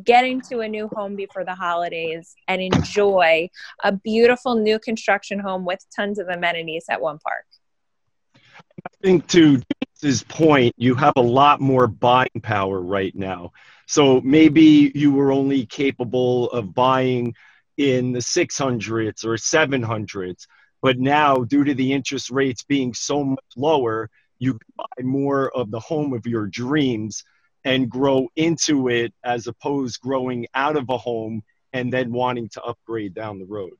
get 0.04 0.24
into 0.24 0.60
a 0.60 0.68
new 0.68 0.88
home 0.94 1.16
before 1.16 1.44
the 1.44 1.54
holidays 1.54 2.34
and 2.48 2.60
enjoy 2.60 3.48
a 3.84 3.92
beautiful 3.92 4.56
new 4.56 4.78
construction 4.78 5.38
home 5.38 5.64
with 5.64 5.84
tons 5.94 6.18
of 6.18 6.28
amenities 6.28 6.84
at 6.90 7.00
one 7.00 7.18
park. 7.18 7.44
I 8.34 8.90
think 9.02 9.26
to 9.28 9.60
James's 10.06 10.22
point, 10.22 10.72
you 10.76 10.94
have 10.94 11.14
a 11.16 11.20
lot 11.20 11.60
more 11.60 11.88
buying 11.88 12.40
power 12.40 12.80
right 12.80 13.14
now. 13.16 13.50
So 13.86 14.20
maybe 14.20 14.92
you 14.94 15.10
were 15.10 15.32
only 15.32 15.66
capable 15.66 16.48
of 16.50 16.72
buying 16.72 17.34
in 17.76 18.12
the 18.12 18.20
600s 18.20 19.24
or 19.24 19.36
700s, 19.36 20.46
but 20.80 20.98
now 21.00 21.38
due 21.38 21.64
to 21.64 21.74
the 21.74 21.92
interest 21.92 22.30
rates 22.30 22.62
being 22.62 22.94
so 22.94 23.24
much 23.24 23.44
lower, 23.56 24.08
you 24.38 24.52
can 24.52 24.72
buy 24.76 25.02
more 25.02 25.50
of 25.56 25.72
the 25.72 25.80
home 25.80 26.12
of 26.12 26.24
your 26.24 26.46
dreams 26.46 27.24
and 27.64 27.90
grow 27.90 28.28
into 28.36 28.88
it 28.88 29.12
as 29.24 29.48
opposed 29.48 30.00
growing 30.00 30.46
out 30.54 30.76
of 30.76 30.88
a 30.88 30.98
home 30.98 31.42
and 31.72 31.92
then 31.92 32.12
wanting 32.12 32.48
to 32.50 32.62
upgrade 32.62 33.12
down 33.12 33.40
the 33.40 33.46
road. 33.46 33.76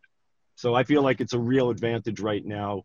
So 0.56 0.74
I 0.74 0.82
feel 0.82 1.02
like 1.02 1.20
it's 1.20 1.34
a 1.34 1.38
real 1.38 1.70
advantage 1.70 2.18
right 2.18 2.44
now. 2.44 2.82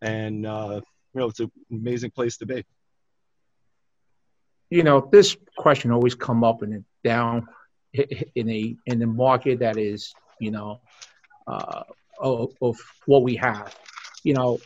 And 0.00 0.46
uh, 0.46 0.80
you 1.12 1.20
know, 1.20 1.28
it's 1.28 1.40
an 1.40 1.50
amazing 1.70 2.12
place 2.12 2.38
to 2.38 2.46
be. 2.46 2.64
You 4.70 4.82
know, 4.82 5.08
this 5.10 5.36
question 5.56 5.90
always 5.90 6.14
come 6.14 6.44
up 6.44 6.62
in 6.62 6.72
a 6.74 6.84
down 7.02 7.48
in 7.94 8.48
a 8.50 8.76
in 8.86 8.98
the 8.98 9.06
market 9.06 9.60
that 9.60 9.78
is, 9.78 10.12
you 10.40 10.50
know, 10.50 10.80
uh, 11.46 11.84
of, 12.20 12.52
of 12.60 12.76
what 13.06 13.22
we 13.22 13.36
have. 13.36 13.74
You 14.22 14.34
know, 14.34 14.58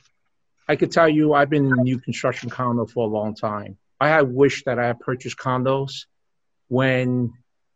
I 0.68 0.76
could 0.76 0.90
tell 0.90 1.08
you 1.08 1.34
I've 1.34 1.50
been 1.50 1.66
in 1.66 1.82
new 1.82 1.98
construction 1.98 2.50
condo 2.50 2.86
for 2.86 3.06
a 3.06 3.10
long 3.10 3.34
time. 3.34 3.78
I 4.00 4.08
had 4.08 4.32
wished 4.32 4.64
that 4.64 4.78
I 4.78 4.88
had 4.88 5.00
purchased 5.00 5.38
condos 5.38 6.06
when 6.68 7.32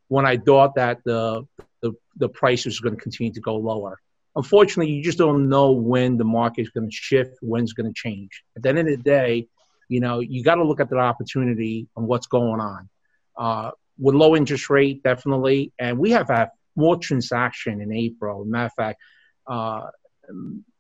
when 0.08 0.26
I 0.26 0.36
thought 0.36 0.74
that 0.76 1.04
the 1.04 1.46
the, 1.82 1.92
the 2.16 2.28
price 2.28 2.64
was 2.64 2.80
going 2.80 2.96
to 2.96 3.00
continue 3.00 3.32
to 3.32 3.40
go 3.40 3.56
lower 3.56 4.00
unfortunately, 4.36 4.92
you 4.92 5.02
just 5.02 5.18
don't 5.18 5.48
know 5.48 5.72
when 5.72 6.18
the 6.18 6.24
market 6.24 6.62
is 6.62 6.68
going 6.68 6.88
to 6.88 6.94
shift, 6.94 7.38
when 7.40 7.62
it's 7.62 7.72
going 7.72 7.92
to 7.92 7.94
change. 7.98 8.44
At 8.54 8.62
the 8.62 8.68
end 8.68 8.78
of 8.78 8.86
the 8.86 8.96
day, 8.98 9.48
you 9.88 10.00
know, 10.00 10.20
you 10.20 10.42
got 10.42 10.56
to 10.56 10.64
look 10.64 10.80
at 10.80 10.90
the 10.90 10.98
opportunity 10.98 11.88
and 11.96 12.06
what's 12.06 12.26
going 12.26 12.60
on. 12.60 12.88
Uh, 13.36 13.70
with 13.98 14.14
low 14.14 14.36
interest 14.36 14.68
rate, 14.68 15.02
definitely, 15.02 15.72
and 15.78 15.98
we 15.98 16.10
have 16.10 16.28
had 16.28 16.50
more 16.74 16.96
transaction 16.96 17.80
in 17.80 17.92
April. 17.92 18.44
Matter 18.44 18.66
of 18.66 18.72
fact, 18.74 19.00
uh, 19.46 19.86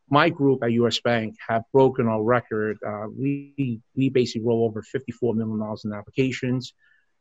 my 0.08 0.28
group 0.28 0.62
at 0.62 0.72
U.S. 0.72 1.00
Bank 1.00 1.36
have 1.48 1.62
broken 1.72 2.06
our 2.06 2.22
record. 2.22 2.78
Uh, 2.86 3.06
we 3.08 3.80
we 3.94 4.08
basically 4.10 4.46
roll 4.46 4.64
over 4.64 4.82
fifty-four 4.82 5.34
million 5.34 5.58
dollars 5.58 5.84
in 5.84 5.92
applications. 5.92 6.74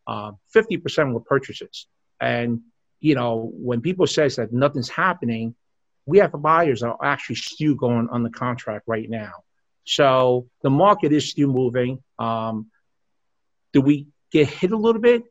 Uh, 0.06 0.32
fifty 0.50 0.78
percent 0.78 1.14
were 1.14 1.22
purchases, 1.22 1.88
and 2.20 2.62
you 3.00 3.16
know 3.16 3.52
when 3.54 3.82
people 3.82 4.06
says 4.06 4.36
that 4.36 4.54
nothing's 4.54 4.90
happening, 4.90 5.56
we 6.06 6.20
have 6.20 6.32
buyers 6.34 6.82
that 6.82 6.90
are 6.90 7.06
actually 7.06 7.38
still 7.38 7.74
going 7.74 8.08
on 8.12 8.24
the 8.24 8.30
contract 8.30 8.84
right 8.88 9.10
now. 9.10 9.34
So 9.86 10.48
the 10.62 10.70
market 10.70 11.14
is 11.14 11.30
still 11.30 11.50
moving. 11.50 12.04
Um, 12.20 12.72
do 13.72 13.82
we 13.82 14.08
get 14.32 14.50
hit 14.50 14.72
a 14.72 14.78
little 14.78 15.02
bit? 15.02 15.24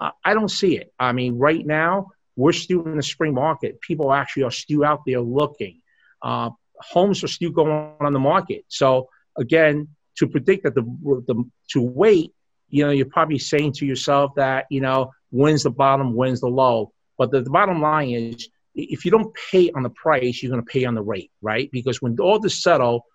Uh, 0.00 0.10
I 0.24 0.34
don't 0.34 0.50
see 0.50 0.76
it. 0.76 0.92
I 0.98 1.12
mean, 1.12 1.38
right 1.38 1.64
now 1.64 2.08
we're 2.36 2.52
still 2.52 2.84
in 2.84 2.96
the 2.96 3.02
spring 3.02 3.34
market. 3.34 3.80
People 3.80 4.12
actually 4.12 4.44
are 4.44 4.50
still 4.50 4.84
out 4.84 5.00
there 5.06 5.20
looking. 5.20 5.80
Uh, 6.20 6.50
homes 6.78 7.24
are 7.24 7.28
still 7.28 7.50
going 7.50 7.92
on 8.00 8.12
the 8.12 8.18
market. 8.18 8.64
So 8.68 9.08
again, 9.36 9.88
to 10.16 10.26
predict 10.26 10.64
that 10.64 10.74
the, 10.74 10.82
the 10.82 11.44
to 11.70 11.80
wait, 11.80 12.32
you 12.68 12.84
know, 12.84 12.90
you're 12.90 13.06
probably 13.06 13.38
saying 13.38 13.72
to 13.74 13.86
yourself 13.86 14.32
that 14.36 14.66
you 14.70 14.80
know 14.80 15.12
when's 15.30 15.62
the 15.62 15.70
bottom, 15.70 16.14
when's 16.14 16.40
the 16.40 16.48
low. 16.48 16.92
But 17.18 17.30
the, 17.30 17.42
the 17.42 17.50
bottom 17.50 17.80
line 17.80 18.10
is 18.10 18.48
if 18.74 19.04
you 19.04 19.10
don't 19.10 19.34
pay 19.50 19.70
on 19.70 19.82
the 19.82 19.90
price, 19.90 20.42
you're 20.42 20.50
going 20.50 20.64
to 20.64 20.70
pay 20.70 20.84
on 20.84 20.94
the 20.94 21.02
rate, 21.02 21.30
right? 21.40 21.70
Because 21.70 22.00
when 22.00 22.18
all 22.18 22.38
this 22.38 22.62
settle, 22.62 23.06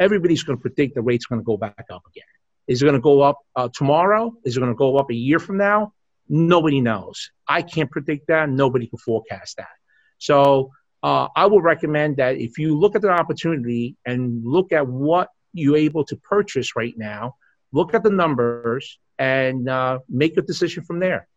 everybody's 0.00 0.42
going 0.42 0.58
to 0.58 0.60
predict 0.60 0.96
the 0.96 1.02
rate's 1.02 1.26
going 1.26 1.40
to 1.40 1.44
go 1.44 1.56
back 1.56 1.86
up 1.92 2.02
again. 2.10 2.24
Is 2.66 2.82
it 2.82 2.86
going 2.86 2.94
to 2.94 3.00
go 3.00 3.20
up 3.20 3.38
uh, 3.54 3.68
tomorrow? 3.72 4.32
Is 4.44 4.56
it 4.56 4.60
going 4.60 4.72
to 4.72 4.76
go 4.76 4.96
up 4.96 5.10
a 5.10 5.14
year 5.14 5.38
from 5.38 5.58
now? 5.58 5.92
Nobody 6.28 6.80
knows. 6.80 7.30
I 7.46 7.62
can't 7.62 7.90
predict 7.90 8.26
that. 8.28 8.48
Nobody 8.48 8.86
can 8.86 8.98
forecast 8.98 9.58
that. 9.58 9.68
So 10.18 10.70
uh, 11.02 11.28
I 11.36 11.46
would 11.46 11.62
recommend 11.62 12.16
that 12.16 12.36
if 12.36 12.58
you 12.58 12.78
look 12.78 12.96
at 12.96 13.02
the 13.02 13.10
opportunity 13.10 13.96
and 14.06 14.44
look 14.44 14.72
at 14.72 14.86
what 14.86 15.28
you're 15.52 15.76
able 15.76 16.04
to 16.04 16.16
purchase 16.16 16.76
right 16.76 16.94
now, 16.96 17.34
look 17.72 17.94
at 17.94 18.02
the 18.02 18.10
numbers, 18.10 18.98
and 19.18 19.68
uh, 19.68 19.98
make 20.08 20.36
a 20.38 20.42
decision 20.42 20.82
from 20.82 20.98
there. 20.98 21.28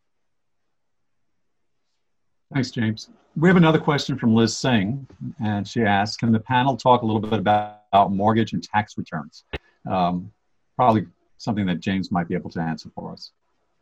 Thanks, 2.54 2.72
James. 2.72 3.10
We 3.36 3.50
have 3.50 3.58
another 3.58 3.80
question 3.80 4.18
from 4.18 4.34
Liz 4.36 4.56
Singh, 4.56 5.06
and 5.44 5.68
she 5.68 5.82
asks, 5.82 6.16
can 6.16 6.32
the 6.32 6.40
panel 6.40 6.78
talk 6.78 7.02
a 7.02 7.06
little 7.06 7.20
bit 7.20 7.34
about, 7.34 7.80
about 7.80 7.83
mortgage 8.10 8.54
and 8.54 8.64
tax 8.64 8.98
returns? 8.98 9.44
Um, 9.90 10.32
probably 10.76 11.06
something 11.38 11.66
that 11.66 11.80
James 11.80 12.12
might 12.12 12.28
be 12.28 12.36
able 12.36 12.50
to 12.52 12.62
answer 12.62 12.90
for 12.96 13.12
us. 13.14 13.32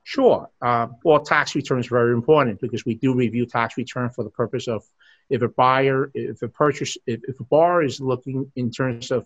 Sure. 0.04 0.50
Uh, 0.62 0.88
well, 1.04 1.20
tax 1.20 1.56
returns 1.56 1.88
are 1.88 1.92
very 1.92 2.14
important 2.14 2.60
because 2.60 2.86
we 2.86 2.96
do 2.96 3.14
review 3.14 3.46
tax 3.46 3.78
return 3.78 4.10
for 4.10 4.24
the 4.24 4.32
purpose 4.32 4.68
of 4.68 4.84
if 5.30 5.42
a 5.42 5.48
buyer, 5.48 6.12
if 6.14 6.42
a 6.42 6.48
purchase, 6.48 6.98
if, 7.06 7.22
if 7.28 7.40
a 7.40 7.44
bar 7.44 7.84
is 7.84 8.02
looking 8.02 8.52
in 8.56 8.72
terms 8.72 9.12
of 9.12 9.26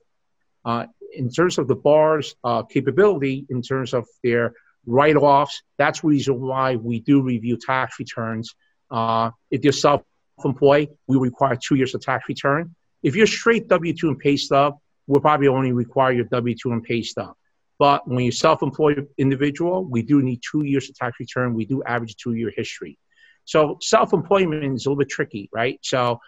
uh, 0.66 0.86
in 1.14 1.30
terms 1.30 1.58
of 1.58 1.68
the 1.68 1.76
bar's 1.76 2.36
uh, 2.44 2.64
capability, 2.64 3.46
in 3.50 3.62
terms 3.62 3.94
of 3.94 4.06
their 4.24 4.54
write-offs, 4.86 5.64
that's 5.78 6.02
the 6.02 6.08
reason 6.08 6.42
why 6.42 6.76
we 6.76 7.00
do 7.00 7.22
review 7.22 7.58
tax 7.58 8.00
returns. 8.00 8.54
Uh, 8.92 9.30
if 9.52 9.64
you're 9.64 9.74
self-employed, 9.74 10.90
we 11.08 11.18
require 11.18 11.56
two 11.56 11.76
years 11.76 11.94
of 11.96 12.02
tax 12.02 12.28
return. 12.28 12.76
If 13.06 13.16
you're 13.16 13.28
straight 13.28 13.68
W-2 13.68 14.02
and 14.08 14.18
pay 14.18 14.36
stub, 14.36 14.80
we'll 15.06 15.22
probably 15.22 15.48
only 15.48 15.72
require 15.72 16.12
your 16.12 16.26
W-2 16.26 16.72
and 16.74 16.84
pay 16.84 17.04
stub. 17.04 17.36
But 17.78 18.08
when 18.08 18.26
you're 18.26 18.32
self-employed 18.32 19.08
individual, 19.20 19.86
we 19.86 20.02
do 20.02 20.24
need 20.24 20.42
two 20.42 20.66
years 20.66 20.90
of 20.90 20.96
tax 20.96 21.20
return. 21.20 21.54
We 21.54 21.66
do 21.66 21.84
average 21.84 22.16
two-year 22.16 22.52
history. 22.58 22.98
So 23.44 23.78
self-employment 23.80 24.64
is 24.64 24.88
a 24.88 24.90
little 24.90 24.98
bit 24.98 25.10
tricky, 25.10 25.52
right? 25.54 25.78
So 25.84 26.20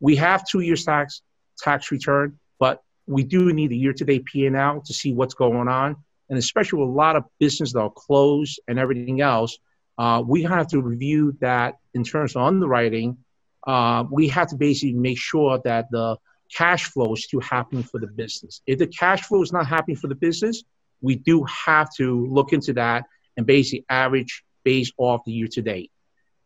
we 0.00 0.16
have 0.16 0.46
two 0.46 0.60
years 0.60 0.84
tax 0.84 1.22
tax 1.58 1.90
return, 1.90 2.38
but 2.58 2.82
we 3.06 3.24
do 3.24 3.50
need 3.54 3.72
a 3.72 3.76
year-to-date 3.76 4.26
P&L 4.26 4.82
to 4.82 4.92
see 4.92 5.14
what's 5.14 5.32
going 5.32 5.66
on. 5.66 5.96
And 6.28 6.38
especially 6.38 6.80
with 6.80 6.90
a 6.90 6.92
lot 6.92 7.16
of 7.16 7.24
business 7.40 7.72
that 7.72 7.80
are 7.80 7.90
closed 7.90 8.60
and 8.68 8.78
everything 8.78 9.22
else, 9.22 9.56
uh, 9.96 10.22
we 10.26 10.42
have 10.42 10.68
to 10.68 10.82
review 10.82 11.38
that 11.40 11.76
in 11.94 12.04
terms 12.04 12.36
of 12.36 12.42
underwriting. 12.42 13.16
Uh, 13.66 14.04
we 14.10 14.28
have 14.28 14.48
to 14.48 14.56
basically 14.56 14.94
make 14.94 15.18
sure 15.18 15.60
that 15.64 15.90
the 15.90 16.16
cash 16.54 16.84
flow 16.84 17.12
is 17.12 17.24
still 17.24 17.40
happening 17.40 17.82
for 17.82 18.00
the 18.00 18.06
business. 18.06 18.62
If 18.66 18.78
the 18.78 18.86
cash 18.86 19.22
flow 19.22 19.42
is 19.42 19.52
not 19.52 19.66
happening 19.66 19.96
for 19.96 20.08
the 20.08 20.14
business, 20.14 20.62
we 21.00 21.16
do 21.16 21.44
have 21.44 21.88
to 21.96 22.26
look 22.26 22.52
into 22.52 22.72
that 22.74 23.04
and 23.36 23.46
basically 23.46 23.84
average 23.88 24.44
based 24.64 24.92
off 24.98 25.22
the 25.24 25.32
year 25.32 25.48
to 25.48 25.62
date. 25.62 25.90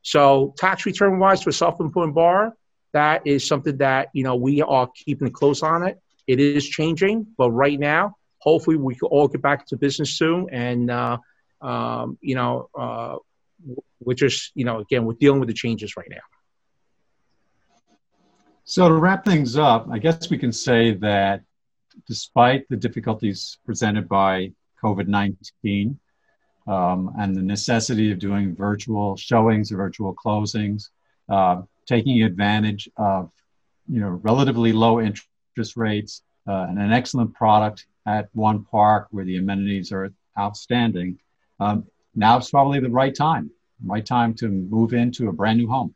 So 0.03 0.55
tax 0.59 0.85
return 0.85 1.19
wise 1.19 1.43
for 1.43 1.53
self-employed 1.53 2.15
bar, 2.15 2.55
that 2.93 3.27
is 3.27 3.47
something 3.47 3.79
that 3.79 4.09
you 4.13 4.25
know 4.25 4.37
we 4.37 4.63
are 4.63 4.89
keeping 4.95 5.31
close 5.31 5.63
on 5.63 5.87
it. 5.87 5.99
It 6.27 6.41
is 6.41 6.69
changing, 6.69 7.27
but 7.39 7.51
right 7.51 7.79
now, 7.79 8.17
hopefully, 8.39 8.77
we 8.77 8.95
can 8.95 9.09
all 9.09 9.29
get 9.29 9.43
back 9.43 9.67
to 9.69 9.77
business 9.77 10.17
soon. 10.19 10.49
And 10.53 10.91
uh, 10.91 11.19
um, 11.61 12.19
you 12.21 12.35
know, 12.35 12.69
uh, 12.79 13.17
we're 14.01 14.15
just 14.15 14.53
you 14.55 14.65
know 14.65 14.81
again 14.81 15.07
we're 15.07 15.15
dealing 15.15 15.41
with 15.41 15.49
the 15.49 15.55
changes 15.55 15.97
right 15.97 16.11
now. 16.11 16.27
So 18.65 18.89
to 18.89 18.95
wrap 18.95 19.25
things 19.25 19.57
up, 19.57 19.89
I 19.91 19.99
guess 19.99 20.31
we 20.31 20.39
can 20.39 20.53
say 20.53 20.95
that 20.95 21.43
despite 22.07 22.69
the 22.69 22.77
difficulties 22.77 23.59
presented 23.67 24.09
by 24.09 24.53
COVID 24.83 25.09
19 25.09 25.99
um, 26.69 27.13
and 27.19 27.35
the 27.35 27.43
necessity 27.43 28.13
of 28.13 28.19
doing 28.19 28.55
virtual 28.55 29.17
showings 29.17 29.73
or 29.73 29.77
virtual 29.77 30.15
closings, 30.15 30.91
uh, 31.29 31.63
taking 31.87 32.23
advantage 32.23 32.89
of 32.97 33.31
you 33.89 34.01
know 34.01 34.21
relatively 34.23 34.73
low 34.73 35.01
interest 35.01 35.77
rates 35.77 36.23
uh, 36.47 36.67
and 36.69 36.79
an 36.79 36.93
excellent 36.93 37.35
product 37.35 37.87
at 38.07 38.29
one 38.33 38.65
park 38.65 39.09
where 39.11 39.25
the 39.25 39.39
amenities 39.39 39.91
are 39.93 40.13
outstanding. 40.39 41.19
Um, 41.59 41.85
now 42.15 42.37
it's 42.39 42.51
probably 42.51 42.79
the 42.79 42.91
right 42.91 43.15
time, 43.15 43.51
right 43.85 44.07
time 44.07 44.35
to 44.35 44.49
move 44.49 44.93
into 44.93 45.29
a 45.29 45.33
brand 45.33 45.59
new 45.59 45.69
home. 45.69 45.95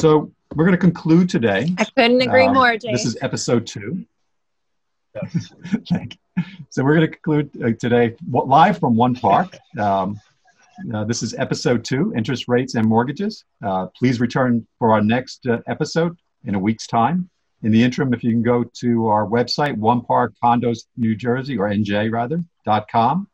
So 0.00 0.32
we're 0.54 0.64
going 0.64 0.72
to 0.72 0.78
conclude 0.78 1.28
today. 1.28 1.74
I 1.76 1.84
couldn't 1.84 2.22
agree 2.22 2.46
um, 2.46 2.54
more, 2.54 2.74
James. 2.78 3.02
This 3.02 3.04
is 3.04 3.18
episode 3.20 3.66
two. 3.66 4.06
Yes. 5.12 5.52
so 6.70 6.84
we're 6.84 6.94
going 6.94 7.10
to 7.10 7.18
conclude 7.18 7.50
uh, 7.64 7.72
today 7.80 8.14
live 8.30 8.78
from 8.78 8.94
one 8.94 9.12
park. 9.12 9.58
Um, 9.76 10.20
uh, 10.94 11.02
this 11.02 11.24
is 11.24 11.34
episode 11.34 11.84
two, 11.84 12.14
interest 12.16 12.46
rates 12.46 12.76
and 12.76 12.86
mortgages. 12.86 13.44
Uh, 13.60 13.88
please 13.88 14.20
return 14.20 14.64
for 14.78 14.92
our 14.92 15.02
next 15.02 15.46
uh, 15.48 15.58
episode 15.66 16.16
in 16.44 16.54
a 16.54 16.58
week's 16.58 16.86
time. 16.86 17.28
In 17.64 17.72
the 17.72 17.82
interim, 17.82 18.14
if 18.14 18.22
you 18.22 18.30
can 18.30 18.42
go 18.42 18.62
to 18.62 19.08
our 19.08 19.26
website, 19.26 19.76
One 19.76 20.00
Park 20.00 20.32
Condos 20.42 20.86
New 20.96 21.16
Jersey, 21.16 21.58
or 21.58 21.68
NJ 21.68 22.10
rather, 22.12 22.40
dot 22.64 22.86
com, 22.90 23.26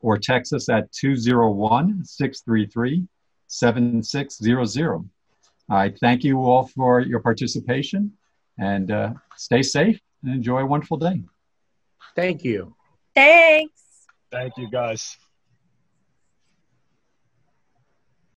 or 0.00 0.16
text 0.16 0.54
us 0.54 0.70
at 0.70 0.90
201 0.92 2.06
633 2.06 3.06
7600. 3.48 5.10
I 5.68 5.90
thank 5.90 6.24
you 6.24 6.38
all 6.38 6.66
for 6.66 7.00
your 7.00 7.20
participation 7.20 8.12
and 8.58 8.90
uh, 8.90 9.12
stay 9.36 9.62
safe 9.62 10.00
and 10.22 10.32
enjoy 10.34 10.60
a 10.60 10.66
wonderful 10.66 10.96
day. 10.96 11.22
Thank 12.16 12.44
you. 12.44 12.74
Thanks. 13.14 14.06
Thank 14.30 14.56
you, 14.56 14.70
guys. 14.70 15.16